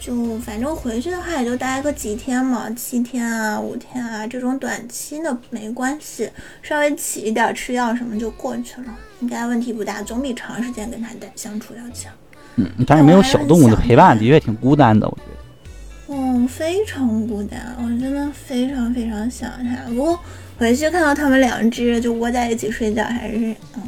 [0.00, 6.30] 就反正回去的话，也就待个几天嘛，七天啊、五天啊，这种短期的没关系，
[6.62, 12.12] 稍微起一点吃药什么就过去了，应该问题不大，总比长时间跟它待相处要强。
[12.56, 16.14] 嗯，但是没有小动物的陪伴，的确挺孤单的，我觉得。
[16.14, 19.90] 嗯，非常孤单，我真的非常非常想它。
[19.90, 20.18] 不过
[20.58, 23.82] 回去看到它们两只就窝在一起睡觉，还是嗯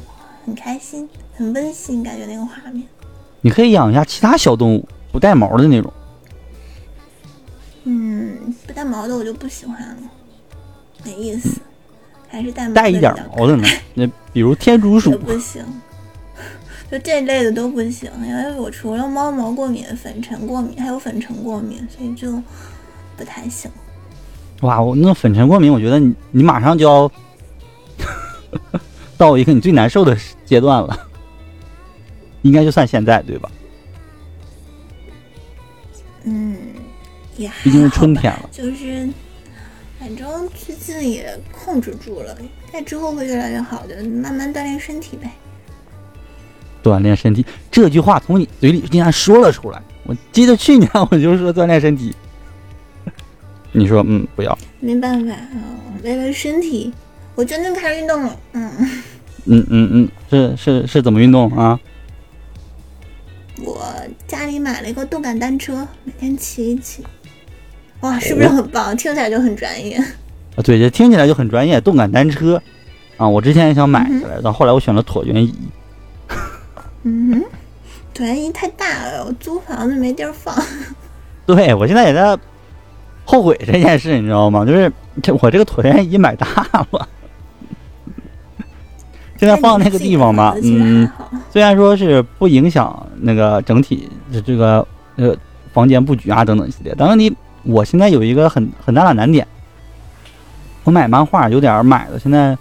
[0.44, 2.84] 很开心，很温馨，感觉那个画面。
[3.40, 5.90] 你可以养一下其他小动物，不带毛的那种。
[7.84, 9.96] 嗯，不带毛的我就不喜欢了，
[11.04, 11.60] 没意思，
[12.28, 13.66] 还是带毛的带一点毛的呢？
[13.94, 15.64] 那比如天竺鼠，不行，
[16.90, 22.30] 就这类的都不行，因为我除了猫毛过敏、粉尘过敏，还有粉尘过敏，所以就
[23.16, 23.70] 不太行。
[24.60, 27.10] 哇，我那粉尘过敏，我觉得你你马上就要
[29.16, 30.14] 到一个你最难受的
[30.44, 31.06] 阶段了，
[32.42, 33.50] 应该就算现在对吧？
[37.36, 38.48] 毕竟是春天了。
[38.52, 39.08] 就是
[39.98, 42.36] 反正最近也控制住了，
[42.72, 45.30] 在之后会越来越好的，慢慢锻炼身体呗。
[46.82, 49.82] 锻炼身体这句话从你嘴里竟然说了出来。
[50.04, 52.14] 我记得去年我就说锻炼身体，
[53.72, 55.60] 你说嗯不要，没办法啊、
[56.02, 56.92] 为了身体，
[57.34, 58.36] 我真的开始运动了。
[58.52, 58.72] 嗯，
[59.44, 61.78] 嗯嗯嗯，是是是怎么运动啊？
[63.62, 63.94] 我
[64.26, 67.04] 家里买了一个动感单车，每天骑一骑。
[68.00, 68.96] 哇，是不是很棒？
[68.96, 69.96] 听起来就很专业。
[69.96, 72.60] 啊，对，这听起来就很专业，动感单车
[73.16, 75.54] 啊，我之前也想买嗯下来，但后来我选了椭圆仪。
[77.04, 77.44] 嗯哼，
[78.14, 80.54] 椭圆仪太大了，我租房子没地儿放。
[81.46, 82.38] 对我现在也在
[83.24, 84.64] 后悔这件事，你知道吗？
[84.64, 84.90] 就是
[85.22, 86.46] 这我这个椭圆仪买大
[86.92, 87.08] 了，
[89.36, 91.10] 现在放那个地方吧，嗯
[91.50, 94.86] 虽然说是不影响那个整体的这个
[95.16, 95.34] 呃
[95.72, 99.46] 房间布局啊等等一系列，但问题我现在有一个很很大的难点，
[100.84, 102.56] 我买漫画有点买的现在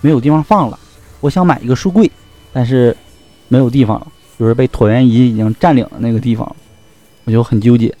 [0.00, 0.78] 没有地方放了，
[1.20, 2.10] 我想买一个书柜，
[2.52, 2.96] 但是
[3.48, 4.06] 没有地方了，
[4.38, 6.56] 就是被椭圆仪已经占领了那个地方，
[7.24, 7.94] 我就很纠结。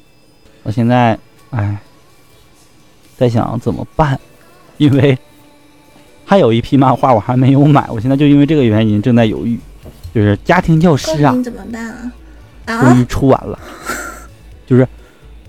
[0.62, 1.18] 我现在，
[1.50, 1.78] 哎，
[3.16, 4.18] 在想怎么办，
[4.76, 5.16] 因为
[6.24, 9.58] 还有一批漫画我还没有买，我现在就因为这个原因正在犹豫。
[10.14, 12.12] 就是家庭教师啊你，怎么办啊？
[12.66, 13.58] 终啊于，出完了，
[14.66, 14.88] 就是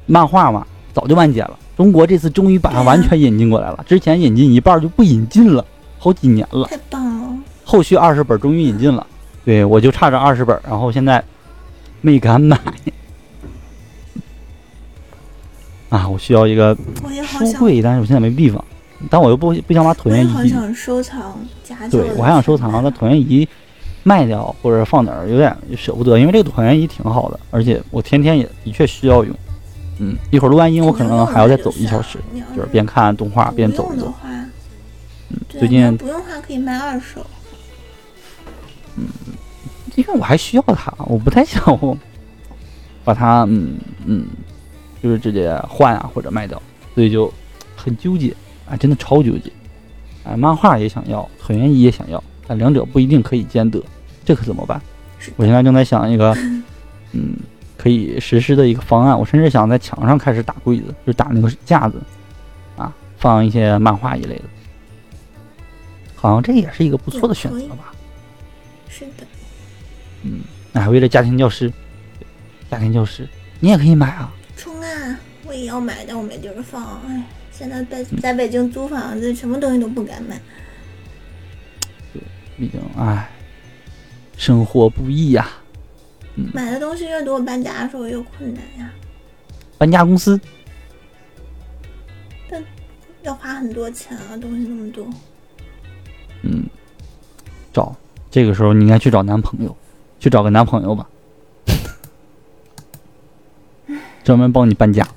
[0.09, 1.57] 漫画嘛，早就完结了。
[1.77, 5.63] 中国这次终于把它完全引进过来了，之前引进一半就不引进了，
[5.97, 6.67] 好几年了。
[6.67, 7.37] 太棒了！
[7.63, 9.05] 后续二十本终于引进了，
[9.45, 11.23] 对我就差这二十本，然后现在
[12.01, 12.59] 没敢买。
[15.89, 16.75] 啊，我需要一个
[17.23, 18.63] 书柜，但是我现在没地方，
[19.09, 21.97] 但我又不 不想把椭圆仪，好想收藏家教。
[21.97, 23.47] 对我还想收藏，那椭圆仪
[24.03, 29.33] 卖掉或者放哪儿有点舍不得，因为这个椭圆仪挺好的，而且我天天也的确需要用。
[29.99, 32.17] 嗯，一会儿录完音，我可能还要再走一小时，
[32.55, 34.13] 就是边看动画边走一走。
[34.23, 34.49] 嗯，
[35.47, 37.25] 最近不用的话可以卖二手。
[38.97, 39.05] 嗯
[39.95, 41.97] 因为我还需要它，我不太想我
[43.03, 44.25] 把它嗯嗯，
[45.03, 46.61] 就是直接换啊或者卖掉，
[46.95, 47.31] 所以就
[47.75, 48.33] 很纠结
[48.69, 49.51] 啊，真的超纠结。
[50.23, 53.83] 哎，漫画也想要，椭圆仪也想要，但两者不一定可以兼得，
[54.23, 54.81] 这可怎么办？
[55.35, 56.33] 我现在正在想一个
[57.11, 57.35] 嗯
[57.79, 61.95] 可以实施的一个方案，我甚至想在墙上开始打柜子，就打那个架子
[62.75, 64.43] 啊，放一些漫画一类的，
[66.13, 67.93] 好像这也是一个不错的选择吧。
[68.89, 69.25] 是的，
[70.23, 70.41] 嗯，
[70.73, 71.71] 哎，为了家庭教师，
[72.69, 73.25] 家庭教师，
[73.61, 74.29] 你也可以买啊。
[74.57, 75.17] 冲啊！
[75.45, 77.01] 我也要买，但我没地儿放。
[77.07, 80.37] 哎，现在在在北京租房子，什么东西都不敢买。
[82.57, 83.29] 毕竟，哎，
[84.35, 85.47] 生活不易呀、
[86.53, 88.91] 买的东西越多，搬家的时候越困难呀，
[89.77, 90.39] 搬家公司，
[92.49, 92.63] 但
[93.23, 95.07] 要花很多钱啊，东西那么多。
[96.43, 96.65] 嗯，
[97.73, 97.95] 找
[98.31, 99.75] 这个时候你应该去找男朋友，
[100.19, 101.07] 去找个男朋友吧，
[104.23, 105.07] 专门帮你搬家。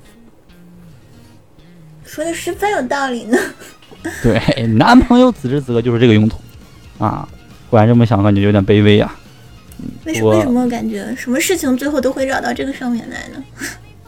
[2.03, 3.37] 说的十分有道理呢。
[4.21, 6.37] 对，男朋友此时此刻就是这个用途
[6.99, 7.27] 啊。
[7.69, 9.15] 果然这么想，感觉有点卑微啊。
[10.05, 13.43] 我为什为什么感觉什么事情最后都会绕到这个上面来呢？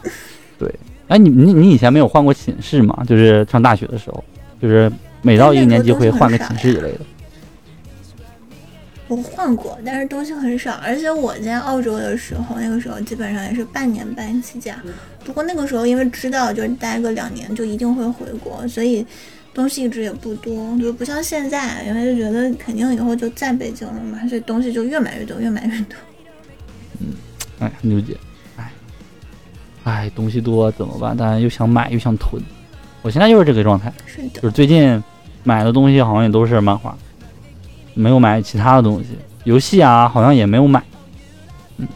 [0.58, 0.74] 对
[1.08, 3.04] 哎，你你你以前没有换过寝室吗？
[3.06, 4.24] 就是上大学的时候，
[4.60, 4.90] 就是
[5.22, 7.00] 每到一个年级会换个寝室一类的。
[9.08, 14.82] 我换过，但是东西很少，而且我在澳洲的时候，那个时候基本上也是半年半一次假。
[15.24, 19.06] 不过那个时候因为知道就是待个两年就一定会回国，所以
[19.56, 25.96] 东西一直也不多，就不像现在，因为就觉得肯定以后就在北京了嘛，所以东西就越买越多，越买越多。
[27.00, 27.14] 嗯
[27.60, 28.14] 哎，很纠结，
[28.58, 28.70] 哎，
[29.84, 31.16] 哎，东西多怎么办？
[31.16, 32.42] 但又想买又想囤，
[33.00, 35.02] 我现在就是这个状态，是的，就是最近
[35.42, 36.94] 买的东西好像也都是漫画，
[37.94, 40.82] 没有买其他的东西，游戏啊好像也没有买，
[41.78, 41.88] 嗯，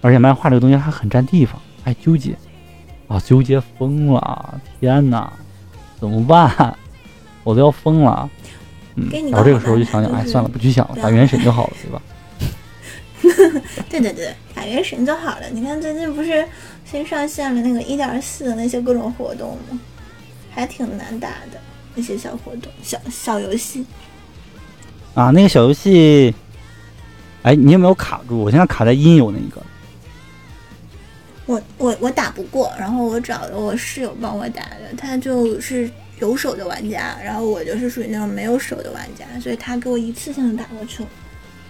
[0.00, 2.36] 而且漫画这个东西还很占地方，哎，纠结，
[3.06, 5.32] 啊，纠结疯了，天哪，
[6.00, 6.76] 怎么办？
[7.44, 8.28] 我都要疯了，
[8.96, 12.02] 嗯然后这个时候就想想，哎，算了，不去想了，打原神就好了，对吧？
[13.88, 15.48] 对对对，打原神就好了。
[15.50, 16.46] 你看最近不是
[16.84, 19.78] 新上线了那个一点四的那些各种活动吗？
[20.50, 21.60] 还挺难打的，
[21.94, 23.84] 那些小活动、小小游戏。
[25.14, 26.34] 啊，那个小游戏，
[27.42, 28.38] 哎，你有没有卡住？
[28.38, 29.62] 我现在卡在音游那一个。
[31.46, 41.08] 我我我打不过，然后我找的我室友帮我打的，他就是有手的玩家，然后我就是属于那种没有手的玩家，所以他给我一次性的打过去了。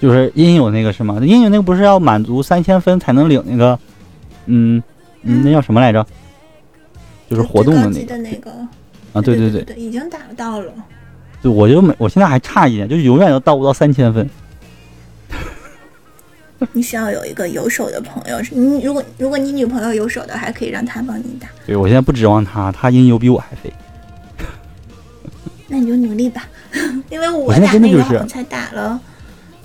[0.01, 1.19] 就是音游那个是吗？
[1.23, 3.79] 音游那个不是要满足三千分才能领那个，
[4.47, 4.83] 嗯
[5.23, 6.07] 嗯，那叫什么来着？
[7.31, 8.51] 就是活动的那个
[9.15, 10.71] 啊，对对对，对，已经打到了。
[11.41, 14.29] 对我就没，我现在还差一点，就是永远都到不到三千分。
[16.73, 23.73] 你需要有一个有手的朋友，你如果如果你女朋友有手的，还可以让她帮你打，对我现在不指望她，她音游比我还飞。
[25.69, 26.47] 那你就努力吧，
[27.11, 29.01] 因为我我现在打真的就是那个好像才打了。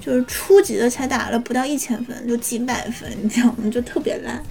[0.01, 3.69] 就是初级的才打了不到一千分，就几百分，你知道吗？
[3.69, 4.41] 就特别烂。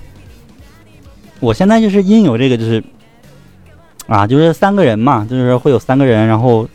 [1.41, 2.85] 我现在就是因有这个就是，
[4.07, 6.69] 啊，就是三个人嘛，就是会有三个人，然后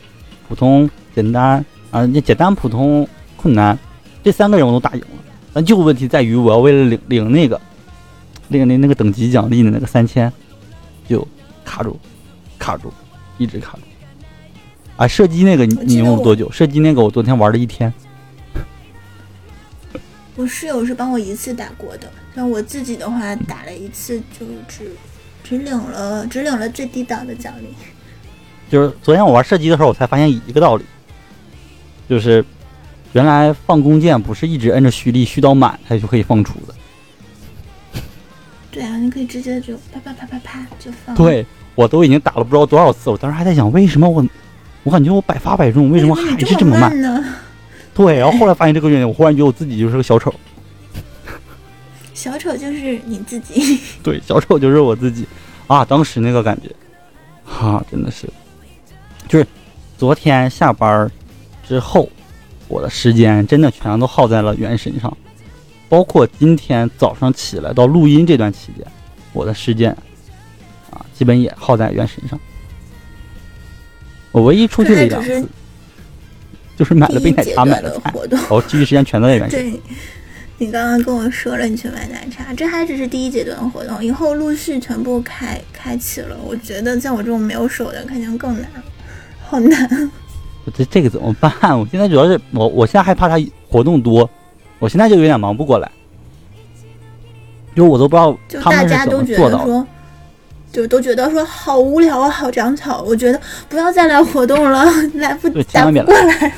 [0.50, 3.08] 普通、简单啊，简单、普通、
[3.38, 3.78] 困难，
[4.24, 5.08] 这三个人我都打赢了。
[5.54, 7.62] 但就问题在于，我要为了领领那个
[8.48, 10.34] 领那那个等级奖励的那个三千，
[11.08, 11.26] 就
[11.64, 11.98] 卡住，
[12.58, 12.92] 卡住，
[13.38, 13.82] 一直卡住。
[15.04, 16.50] 啊，射击那个你你用了多久？
[16.50, 17.94] 射击那个我昨天玩了一天。
[20.38, 24.90] 我室友是帮我一次打过的，像我自己的话打了一次就只
[25.44, 27.68] 只领了只领了最低档的奖励。
[28.70, 30.86] 就是昨天我玩射击的时候，我才发现一个道理，
[32.08, 32.44] 就是
[33.12, 36.74] 原来放弓箭不是一直摁着蓄力蓄到满它就可以放出的。
[38.72, 41.46] 对啊，你可以直接就啪啪啪啪啪就放。，对
[41.76, 44.26] 我都已经打了不知道多少次，我当时还在想，为什么我
[44.84, 47.02] 我感觉我百发百中，为什么还是这么慢？
[47.02, 47.24] 呢？
[47.94, 50.34] 对，然后后来发现这个原因，我忽然觉得我自己就是个小丑。
[52.14, 53.80] 小丑就是你自己。
[54.04, 55.26] 对，小丑就是我自己
[55.68, 55.86] 啊！
[55.86, 56.70] 当时那个感觉，
[57.46, 58.28] 哈、真的是，
[59.28, 59.48] 就是
[59.98, 61.10] 昨天下班
[61.68, 62.10] 之后，
[62.68, 65.16] 我的时间真的全都耗在了原神上，
[65.88, 68.86] 包括今天早上起来到录音这段期间，
[69.34, 69.96] 我的时间
[70.90, 72.40] 啊，基本也耗在原神上。
[74.34, 75.50] 我唯一出去了一两这还只次，
[76.76, 78.38] 就是买了杯奶茶，买了菜，的活动。
[78.38, 79.72] 然后其余时间全都在原神。
[79.72, 79.80] 对，
[80.58, 86.36] 你刚刚跟我说了，你去买奶茶，这还只是第一阶段的活动，以后陆续全部开开启了。
[86.44, 88.68] 我觉得像我这种没有手的，肯定更难，
[89.46, 90.12] 好难。
[90.76, 91.52] 这这个怎么办？
[91.80, 93.38] 我现在主要是我，我现在害怕他
[93.70, 94.28] 活动多，
[94.80, 95.92] 我现在就有点忙不过来，
[97.76, 99.86] 就是我都不知道他们是怎家都觉么做到的。
[100.74, 103.04] 就都觉得说好无聊啊，好长草。
[103.04, 106.52] 我觉得不要再来活动了， 来不打不过来。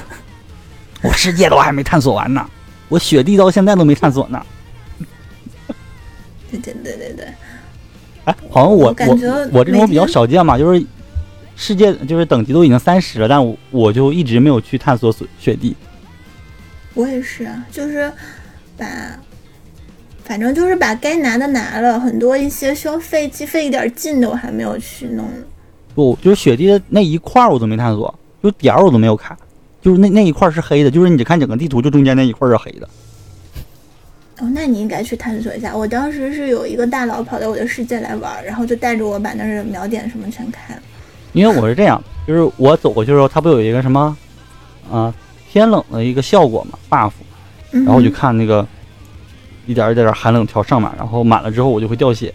[1.03, 2.49] 我世界都还没探索完呢，
[2.87, 4.41] 我雪地到现在都没探索呢。
[6.49, 7.25] 对对对对对，
[8.23, 10.81] 哎，好像我我感觉我我这种比较少见嘛，就是
[11.57, 15.75] 世界就是等级都已经三十了，但我我就一直没有去探索雪雪地。
[16.93, 18.09] 我也是啊，就是
[18.77, 18.85] 把，
[20.25, 25.23] 反正就是把该拿的拿了，很多一些需要费机费一点劲的，我还没有去弄。
[25.93, 29.37] 不，就是雪地的那一块儿我都没探索，就点儿我都没有看，
[29.81, 32.89] 就是那那一块是黑的，就是你只看整个地图，就中间那一块是黑的。
[34.39, 35.77] 哦，那你应该去探索一下。
[35.77, 40.81] 我当时是有一个大佬跑到我的世界来玩，然后就带着我把那儿的秒点什么全开了。
[41.33, 44.17] 因为我是这样，就是我走过去的时候，它不有一个什么
[44.91, 45.13] 啊
[45.49, 47.11] 天冷的一个效果嘛 buff，
[47.71, 48.67] 然然后我就看那个
[49.65, 52.33] 一点儿一点儿寒冷条上满，然后满了之后我就会掉血，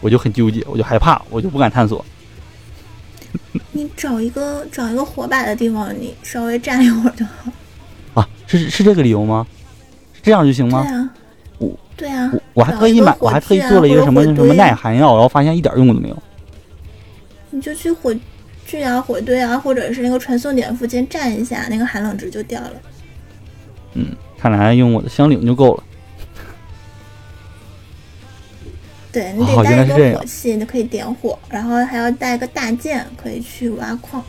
[0.00, 2.04] 我就很纠结，我就害怕，我就不敢探索。
[3.72, 7.50] 你找一个找一个火把的地方，你稍微站一会儿就好。
[8.14, 9.46] 啊，是是这个理由吗？
[10.12, 10.82] 是这样就行吗？
[10.84, 11.10] 对啊
[11.58, 16.22] 我，对啊我，我还特意买，我还特意做了一个什么什么耐寒药，然后发现一点用都没有。
[17.50, 18.12] 你就去火
[18.66, 22.72] 炬啊、火堆啊，或者是那个传送点附近站一下，那个寒冷值就掉了。
[23.94, 25.84] 嗯，看来用我的香菱就够了。
[29.14, 34.20] 对你哦得带一个火器，你可以点火，然后还要带个大剑，可以去挖矿。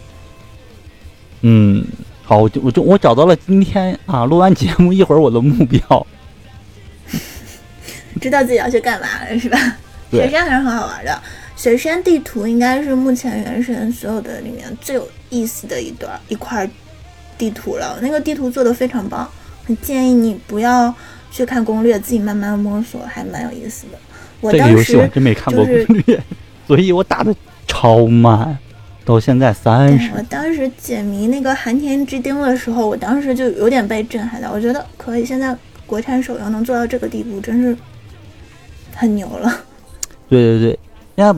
[1.42, 1.84] 嗯，
[2.22, 6.08] 好，我就我就我找到了今天啊录完节目一会儿我的目标。
[8.22, 9.58] 知道自己要去干嘛了是吧？
[10.12, 11.20] 雪山还是很好玩的。
[11.56, 16.70] 雪山地图应该是目前原神所有的里面最有意思的一段一块
[17.40, 17.98] 地图了。
[18.02, 19.28] 那个地图做的非常棒，
[19.66, 20.94] 很建议你不要
[21.32, 23.98] 去看攻略，自己慢慢摸索，还蛮有意思的。
[24.46, 26.22] 我这个游戏我真没看过就是攻略，
[26.68, 27.36] 所以我打的
[27.68, 28.58] 超慢，
[29.04, 30.12] 到现在三十。
[30.16, 37.76] 我当时解谜那个寒天之钉的时候，我当时就有点被震撼到，我觉得可以，现在国产手游能做到这个地步，真是
[38.96, 39.52] 很牛了。
[40.30, 40.80] 对对对，
[41.16, 41.34] 现在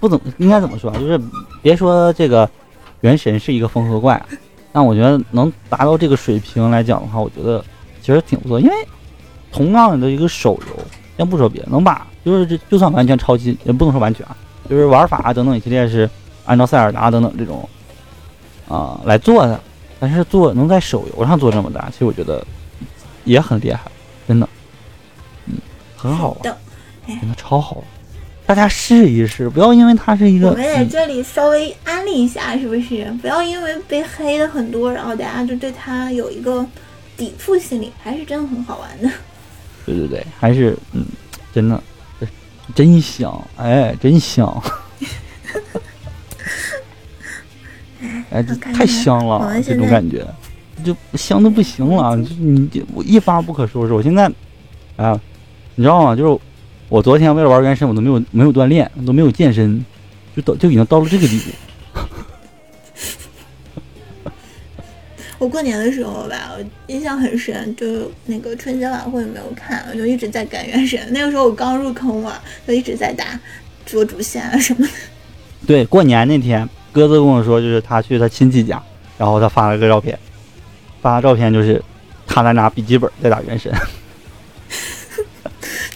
[0.00, 0.98] 不怎么应该怎么说啊？
[0.98, 1.20] 就是
[1.62, 2.48] 别说这个
[3.00, 4.26] 原神是一个风和怪啊，
[4.72, 7.64] 但我觉得能达到这个水平来讲的话，我觉得
[8.02, 8.60] 其实挺不错。
[8.60, 8.72] 因为
[9.50, 10.84] 同样的一个手游，
[11.16, 14.36] 先不说别的，能把就是这就算完全抄袭，也不能说完全啊，
[14.68, 16.08] 就是玩法啊等等一系列是
[16.44, 17.68] 按照塞尔达等等这种
[18.68, 19.60] 啊、来做的，
[20.00, 22.44] 但是做能在手游上做这么大，其实我觉得
[23.24, 23.82] 也很厉害，
[24.26, 24.48] 真的，
[25.46, 25.54] 嗯，
[25.96, 26.42] 很好玩。
[26.42, 26.58] 的，
[27.06, 27.84] 真的超好玩，
[28.44, 33.04] 大家试一试，不要因为它是一个我们在嗯这里稍微安利一下，是不是？
[33.22, 36.66] 不要因为被黑的很多，然后大家就对它有一个
[37.16, 39.08] 抵触心理，还是真的很好玩的。
[39.86, 41.06] 对对对，还是嗯，
[41.54, 41.80] 真的
[42.20, 42.28] 呃
[42.74, 44.46] 真香，哎，真香，
[48.30, 50.26] 哎，这太香了，这种感觉
[50.84, 53.94] 就香的不行了，就你这我一发不可收拾。
[53.94, 54.30] 我现在
[54.96, 55.18] 啊，
[55.76, 56.16] 你知道吗？
[56.16, 56.40] 就是
[56.88, 59.84] 我昨天为了玩原神，我都没有没有锻炼，都没有健身，
[60.34, 61.50] 就到就已经到了这个地步。
[65.38, 70.98] 我过年的时候吧，我印象很深，就那个春节晚会没有看，我就一直在赶原神。
[71.10, 73.38] 那个时候我刚入坑嘛，就一直在打
[73.84, 74.92] 捉主线啊什么的。
[75.66, 78.82] 对，过年那天，鸽子跟我说，就是他去他亲戚家，
[79.18, 80.18] 然后他发了个照片，
[81.02, 81.82] 发的照片就是
[82.26, 83.72] 他在拿笔记本在打原神。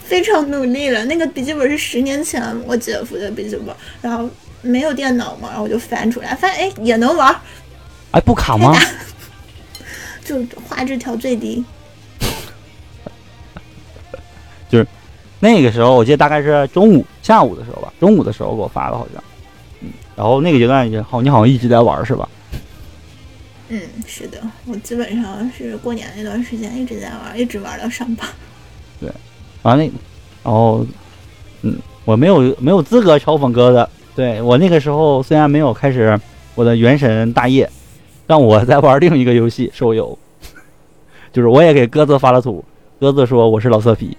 [0.03, 1.05] 非常努力了。
[1.05, 4.29] 那个笔记本是十年前我姐夫的笔记本，然后
[4.61, 7.33] 没有电脑嘛，然后我就翻出来，发现哎也能玩，
[8.11, 8.77] 哎，不卡吗？
[10.31, 11.63] 就画质调最低。
[14.69, 14.87] 就是
[15.39, 19.23] 那个时候我记得大概是中午下午的时候吧，中午的时候给我发的好像，
[19.81, 22.27] 嗯，然后那个阶段也好，你好像一直在玩是吧？
[23.69, 28.27] 嗯，是的，我基本上是过年那段时间一直在玩，一直玩到上班。
[29.63, 29.83] 完了，
[30.43, 30.85] 然后，
[31.61, 36.19] 嗯，我没有没有资格嘲讽哥的，对我那个时候虽然没有开始
[36.55, 37.69] 我的原神大业，
[38.31, 40.17] 但我在玩另一个游戏手游，
[41.33, 42.63] 就是我也给鸽子发了图，
[42.97, 44.15] 鸽子说我是老色批，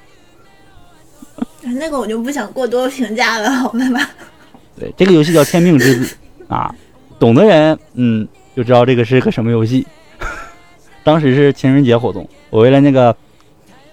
[1.60, 4.10] 那个我就不想过多评价了，好吧？
[4.80, 6.16] 对，这个游戏叫《天命之子》
[6.54, 6.74] 啊，
[7.18, 9.86] 懂的人嗯就知道这个是个什么游戏。
[11.04, 13.14] 当时是情人节活动，我为了那个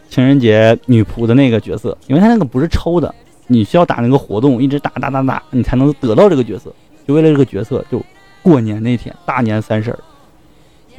[0.09, 3.13] 情人节女仆的那个角色，因为他那个不是抽的，
[3.47, 6.73] 你需要打那个活动，一直打打打打，你才能得到这个角色。
[7.05, 8.01] 就为了这个角色，就
[8.47, 9.99] 过年那天，大年三十儿，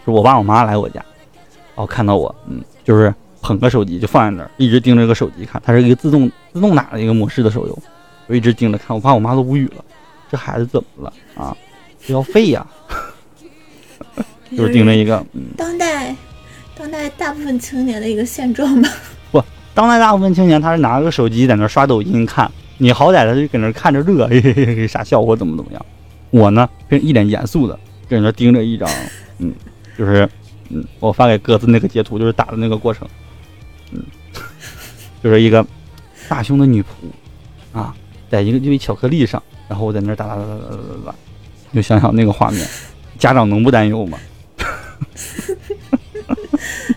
[0.04, 1.00] 是我爸我妈来我家，
[1.74, 5.60] 然后看到我，嗯，就是捧个手机就放在那儿，一直盯着个手机看。
[5.64, 7.78] 它是一个自动自动打的一个模式的手游，
[8.26, 9.82] 我一直盯着看，我爸我妈都无语了，
[10.30, 11.56] 这孩子怎么了啊？
[12.06, 12.66] 这要废呀！
[14.54, 16.14] 就是盯着一个，嗯，当代
[16.76, 18.90] 当代大部分青年的一个现状吧。
[19.30, 19.42] 不
[19.74, 25.86] 当代大部分青年他是拿个手机在那儿刷抖音看，你好歹他就搁那儿看着乐，嘿嘿嘿嘿，傻笑或怎么怎么样。
[26.30, 28.88] 我呢，正一脸严肃的在那盯着一张，
[29.38, 29.52] 嗯，
[29.96, 30.28] 就是，
[30.68, 33.08] 嗯，我发给鸽子那个截图，就是打的那个过程，
[33.92, 34.02] 嗯，
[35.22, 35.64] 就是一个
[36.28, 36.86] 大胸的女仆，
[37.72, 37.94] 啊，
[38.30, 41.14] 在一个一巧克力上，然后我在那打打打打打打打，
[41.72, 42.66] 就想想那个画面，
[43.18, 44.18] 家长能不担忧吗？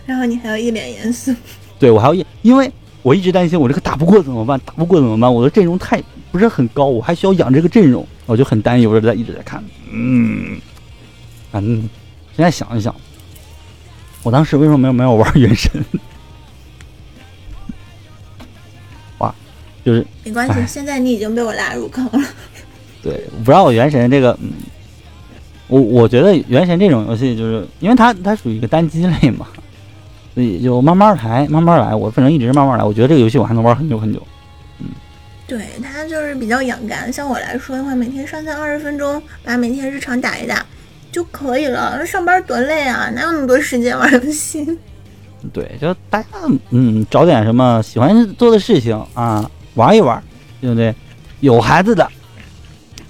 [0.04, 1.34] 然后你还要一脸严肃，
[1.78, 2.70] 对我还要一，因为
[3.02, 6.02] 我一直担心我这个打不过怎么办，打不过怎么办，我的阵容太。
[6.32, 9.62] 不是很高，我还需要养这个阵容，我就很担忧的在一直在看。
[9.92, 10.58] 嗯，
[11.50, 11.76] 反正
[12.34, 12.92] 现在想一想，
[14.22, 15.70] 我当时为什么没有没有玩原神？
[19.18, 19.34] 哇，
[19.84, 22.28] 就是没关系哎，现在你已经被我拉入坑了。
[23.02, 24.52] 对，不知道我原神这个，嗯，
[25.68, 29.46] 我我觉得原神这种游戏，就是因为它它属于一个单机类嘛，
[30.34, 31.94] 所以就慢慢来，慢慢来。
[31.94, 34.26] 我反正一直慢慢来，我觉得这个游戏我还能玩很久很久。
[35.52, 40.64] 对它就是比较养肝，像我来说的话，每天上线二十分钟，把每天日常打一打
[41.10, 42.06] 就可以了。
[42.06, 44.66] 上班多累啊，哪有那么多时间玩游戏？
[45.52, 46.28] 对，就大家
[46.70, 50.22] 嗯找点什么喜欢做的事情啊，玩一玩，
[50.58, 50.94] 对不对？
[51.40, 52.08] 有孩子的，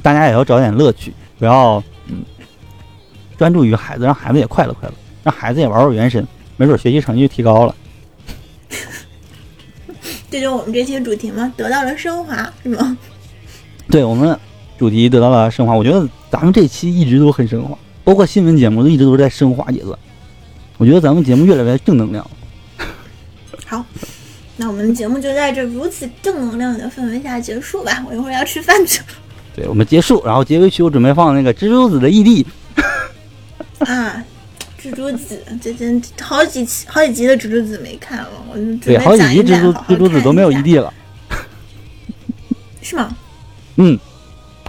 [0.03, 2.25] 大家也要找点乐趣，不要嗯
[3.39, 6.27] 专注于孩子，让孩子也快乐快乐，让孩子也玩玩原神，
[6.57, 7.75] 没准学习成绩就提高了。
[10.33, 11.53] 这就是我们这期主题吗？
[11.59, 12.97] 得到了升华，是吗？
[13.91, 14.35] 对我们
[14.79, 19.99] 主题得到了升华，我觉得咱们这期一直都很升华，包括新闻节目都一直都是在升华阶段。
[20.79, 22.27] 我觉得咱们节目越来越正能量。
[23.67, 23.85] 好，
[24.57, 28.03] 那我们的节目就在这如此正能量的氛围下结束吧。
[28.09, 29.07] 我一会儿要吃饭去了
[29.55, 32.47] 对我们结束，然后结尾曲我准备放那个蜘蛛子的异地。
[33.81, 34.25] 啊。
[34.83, 40.93] 蜘蛛子，最近好几期、好几集的蜘蛛子没看了，我就对，好几集蜘蛛蜘蛛子都没有看一下 ED 了。
[42.83, 43.17] 是吗？
[43.77, 43.97] 嗯，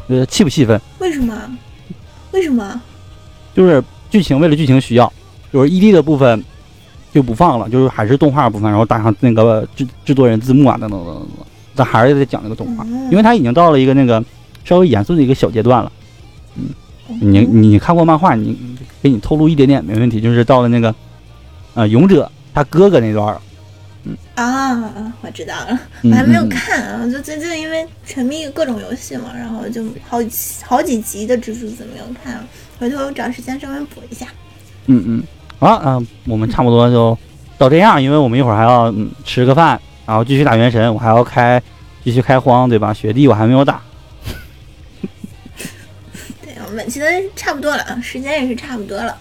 [0.09, 0.80] 呃，气不气愤？
[0.99, 1.36] 为什么？
[2.30, 2.80] 为什么？
[3.55, 5.11] 就是剧情为了剧情需要，
[5.51, 6.43] 就是 ED 的部分
[7.11, 14.24] 就不放了，就是还是动画部分，然后打上那个制制作人字幕啊等等等等等，咱还是得讲那个动画，嗯因为它已经到了一个那个
[14.64, 15.91] 稍微严肃的一个小阶段了。
[17.22, 18.57] 你你看过漫画，你
[19.01, 20.93] 给你透露一点点没问题，就是到了那个
[21.74, 23.41] 呃勇者他哥哥那段儿，
[24.36, 30.30] 啊，我知道了，嗯我还没有嗯看啊，就最近因为沉迷各种游戏嘛，然后就好几
[30.64, 32.45] 好几集的蜘蛛子没有看，
[32.80, 34.28] 回头找时间稍微补一下。
[34.88, 35.24] 嗯嗯，
[35.59, 37.18] 好了，嗯、我们差不多就
[37.57, 41.61] 到这样，因为我们一会儿还要嗯吃个饭，然后继续打原神，我还要开
[42.03, 42.93] 继续开荒，对吧？
[42.93, 43.82] 雪地我还没有打。
[46.76, 47.05] 本期的
[47.36, 49.15] 差不多了，啊，时间也是差不多了。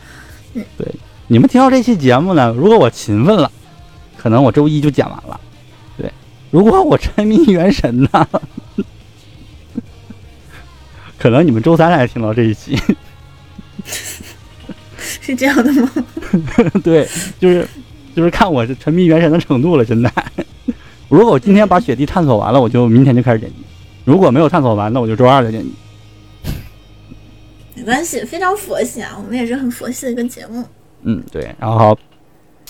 [0.55, 0.87] 嗯，对
[1.29, 3.51] 你们听到这期节目呢，如果我勤奋了，
[4.17, 5.41] 可能我周一就剪完了。
[5.97, 6.13] 对，
[6.51, 8.29] 如果我沉迷原神呢，
[11.19, 12.79] 可能你们周三才听到这一期。
[14.99, 15.91] 是这样的吗？
[16.83, 17.67] 对，就是
[18.15, 19.85] 就是看我是沉迷原神的程度了。
[19.85, 20.13] 现在，
[21.09, 23.57] 如果我今天把雪地探索完了，我就明天就开始剪辑；
[24.05, 25.73] 如果没有探索完，那我就周二再剪辑。
[27.75, 30.65] 没关系，非常佛系啊，我们也是很佛系的一个节目。
[31.03, 31.97] 嗯，对，然后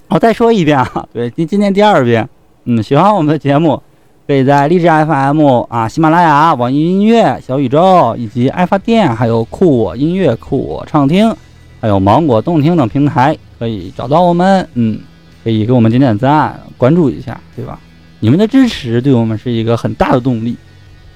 [0.09, 2.29] 我再说一遍啊，对，今今天第二遍，
[2.65, 3.83] 嗯，喜欢我们的节目，
[4.27, 11.35] 可以在荔枝 FM 啊、喜马拉雅、网易音乐、小宇宙以及爱发电，还有酷我音乐、酷我畅听
[11.81, 14.67] 还有芒果动听等平台可以找到我们。
[14.75, 15.01] 嗯，
[15.43, 17.81] 可以给我们点点赞，关注一下，对吧？
[18.21, 20.57] 你们的支持对我们是一个很大的动力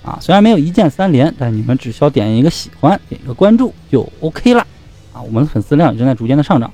[0.07, 0.16] 啊！
[0.20, 4.64] 虽然没有一键三连，但你们只需要点一个喜欢，点一个关注就 OK 了
[5.12, 5.20] 啊！
[5.20, 6.70] 我们的粉丝量也正在逐渐的上涨，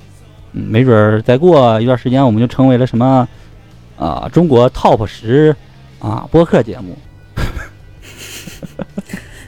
[0.51, 3.27] 嗯，没准儿再过一段时间，我们就成为了什么
[3.97, 5.55] 啊中国 TOP 十
[5.97, 6.95] 啊播客节目。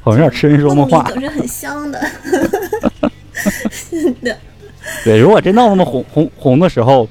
[0.01, 1.03] 好像有点痴人说梦话。
[1.03, 2.01] 总是很香的。
[3.69, 4.35] 是的。
[5.03, 7.07] 对，如果真到那么红红红的时候，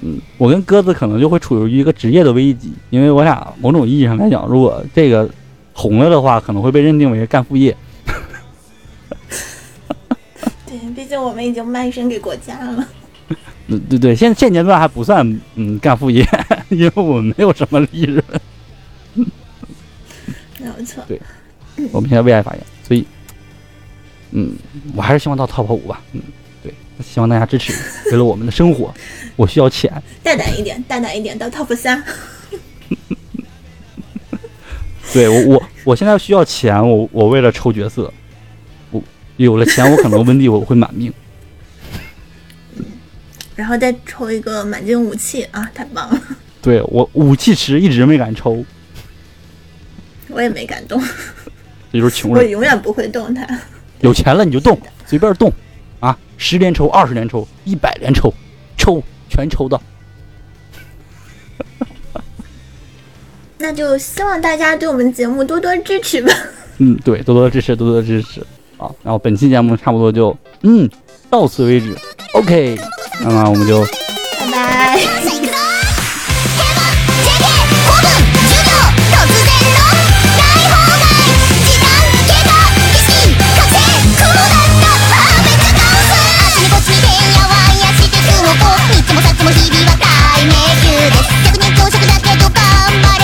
[0.00, 5.28] 嗯，我跟鸽子可能就会处于一个职业的危机，因为我俩某种意义上来讲，如果这个
[5.76, 7.76] 红了的话，可能会被认定为干副业。
[10.66, 12.88] 对，毕竟我们已经卖身给国家了。
[13.68, 16.26] 嗯，对对，现现阶段还不算嗯干副业，
[16.70, 18.24] 因为我们没有什么利润。
[20.58, 21.04] 没有错。
[21.06, 21.20] 对。
[21.92, 23.06] 我们现在为爱发言，所以，
[24.30, 24.56] 嗯，
[24.94, 26.00] 我还是希望到 top 五吧。
[26.12, 26.22] 嗯，
[26.62, 26.72] 对，
[27.04, 27.74] 希望大家支持。
[28.10, 28.94] 为了我们的生活，
[29.36, 29.92] 我需要钱。
[30.22, 32.02] 大胆一点，大胆一点，到 top 三。
[35.12, 36.76] 对我，我我现在需要钱。
[36.86, 38.12] 我我为了抽角色，
[38.90, 39.02] 我
[39.36, 41.12] 有了钱，我可能温蒂我会满命。
[43.56, 45.70] 然后再抽一个满金武器啊！
[45.74, 46.20] 太棒了。
[46.60, 48.62] 对我武器池一直没敢抽，
[50.28, 51.02] 我也没敢动。
[51.92, 52.44] 这就是穷人。
[52.44, 53.46] 我永远不会动它。
[54.00, 55.50] 有钱了你就动，随便动，
[56.00, 58.34] 啊，十连抽、二十连抽、一百连抽，
[58.76, 59.80] 抽全抽到。
[63.66, 66.32] 那就希望大家对我们节目多多支持吧。
[66.78, 68.40] 嗯，对，多多支持，多多支持。
[68.76, 70.88] 啊，然后本期节目差不多就嗯
[71.28, 71.92] 到此为止。
[72.34, 72.78] OK，
[73.24, 73.84] 那么我们就
[74.38, 75.00] 拜拜。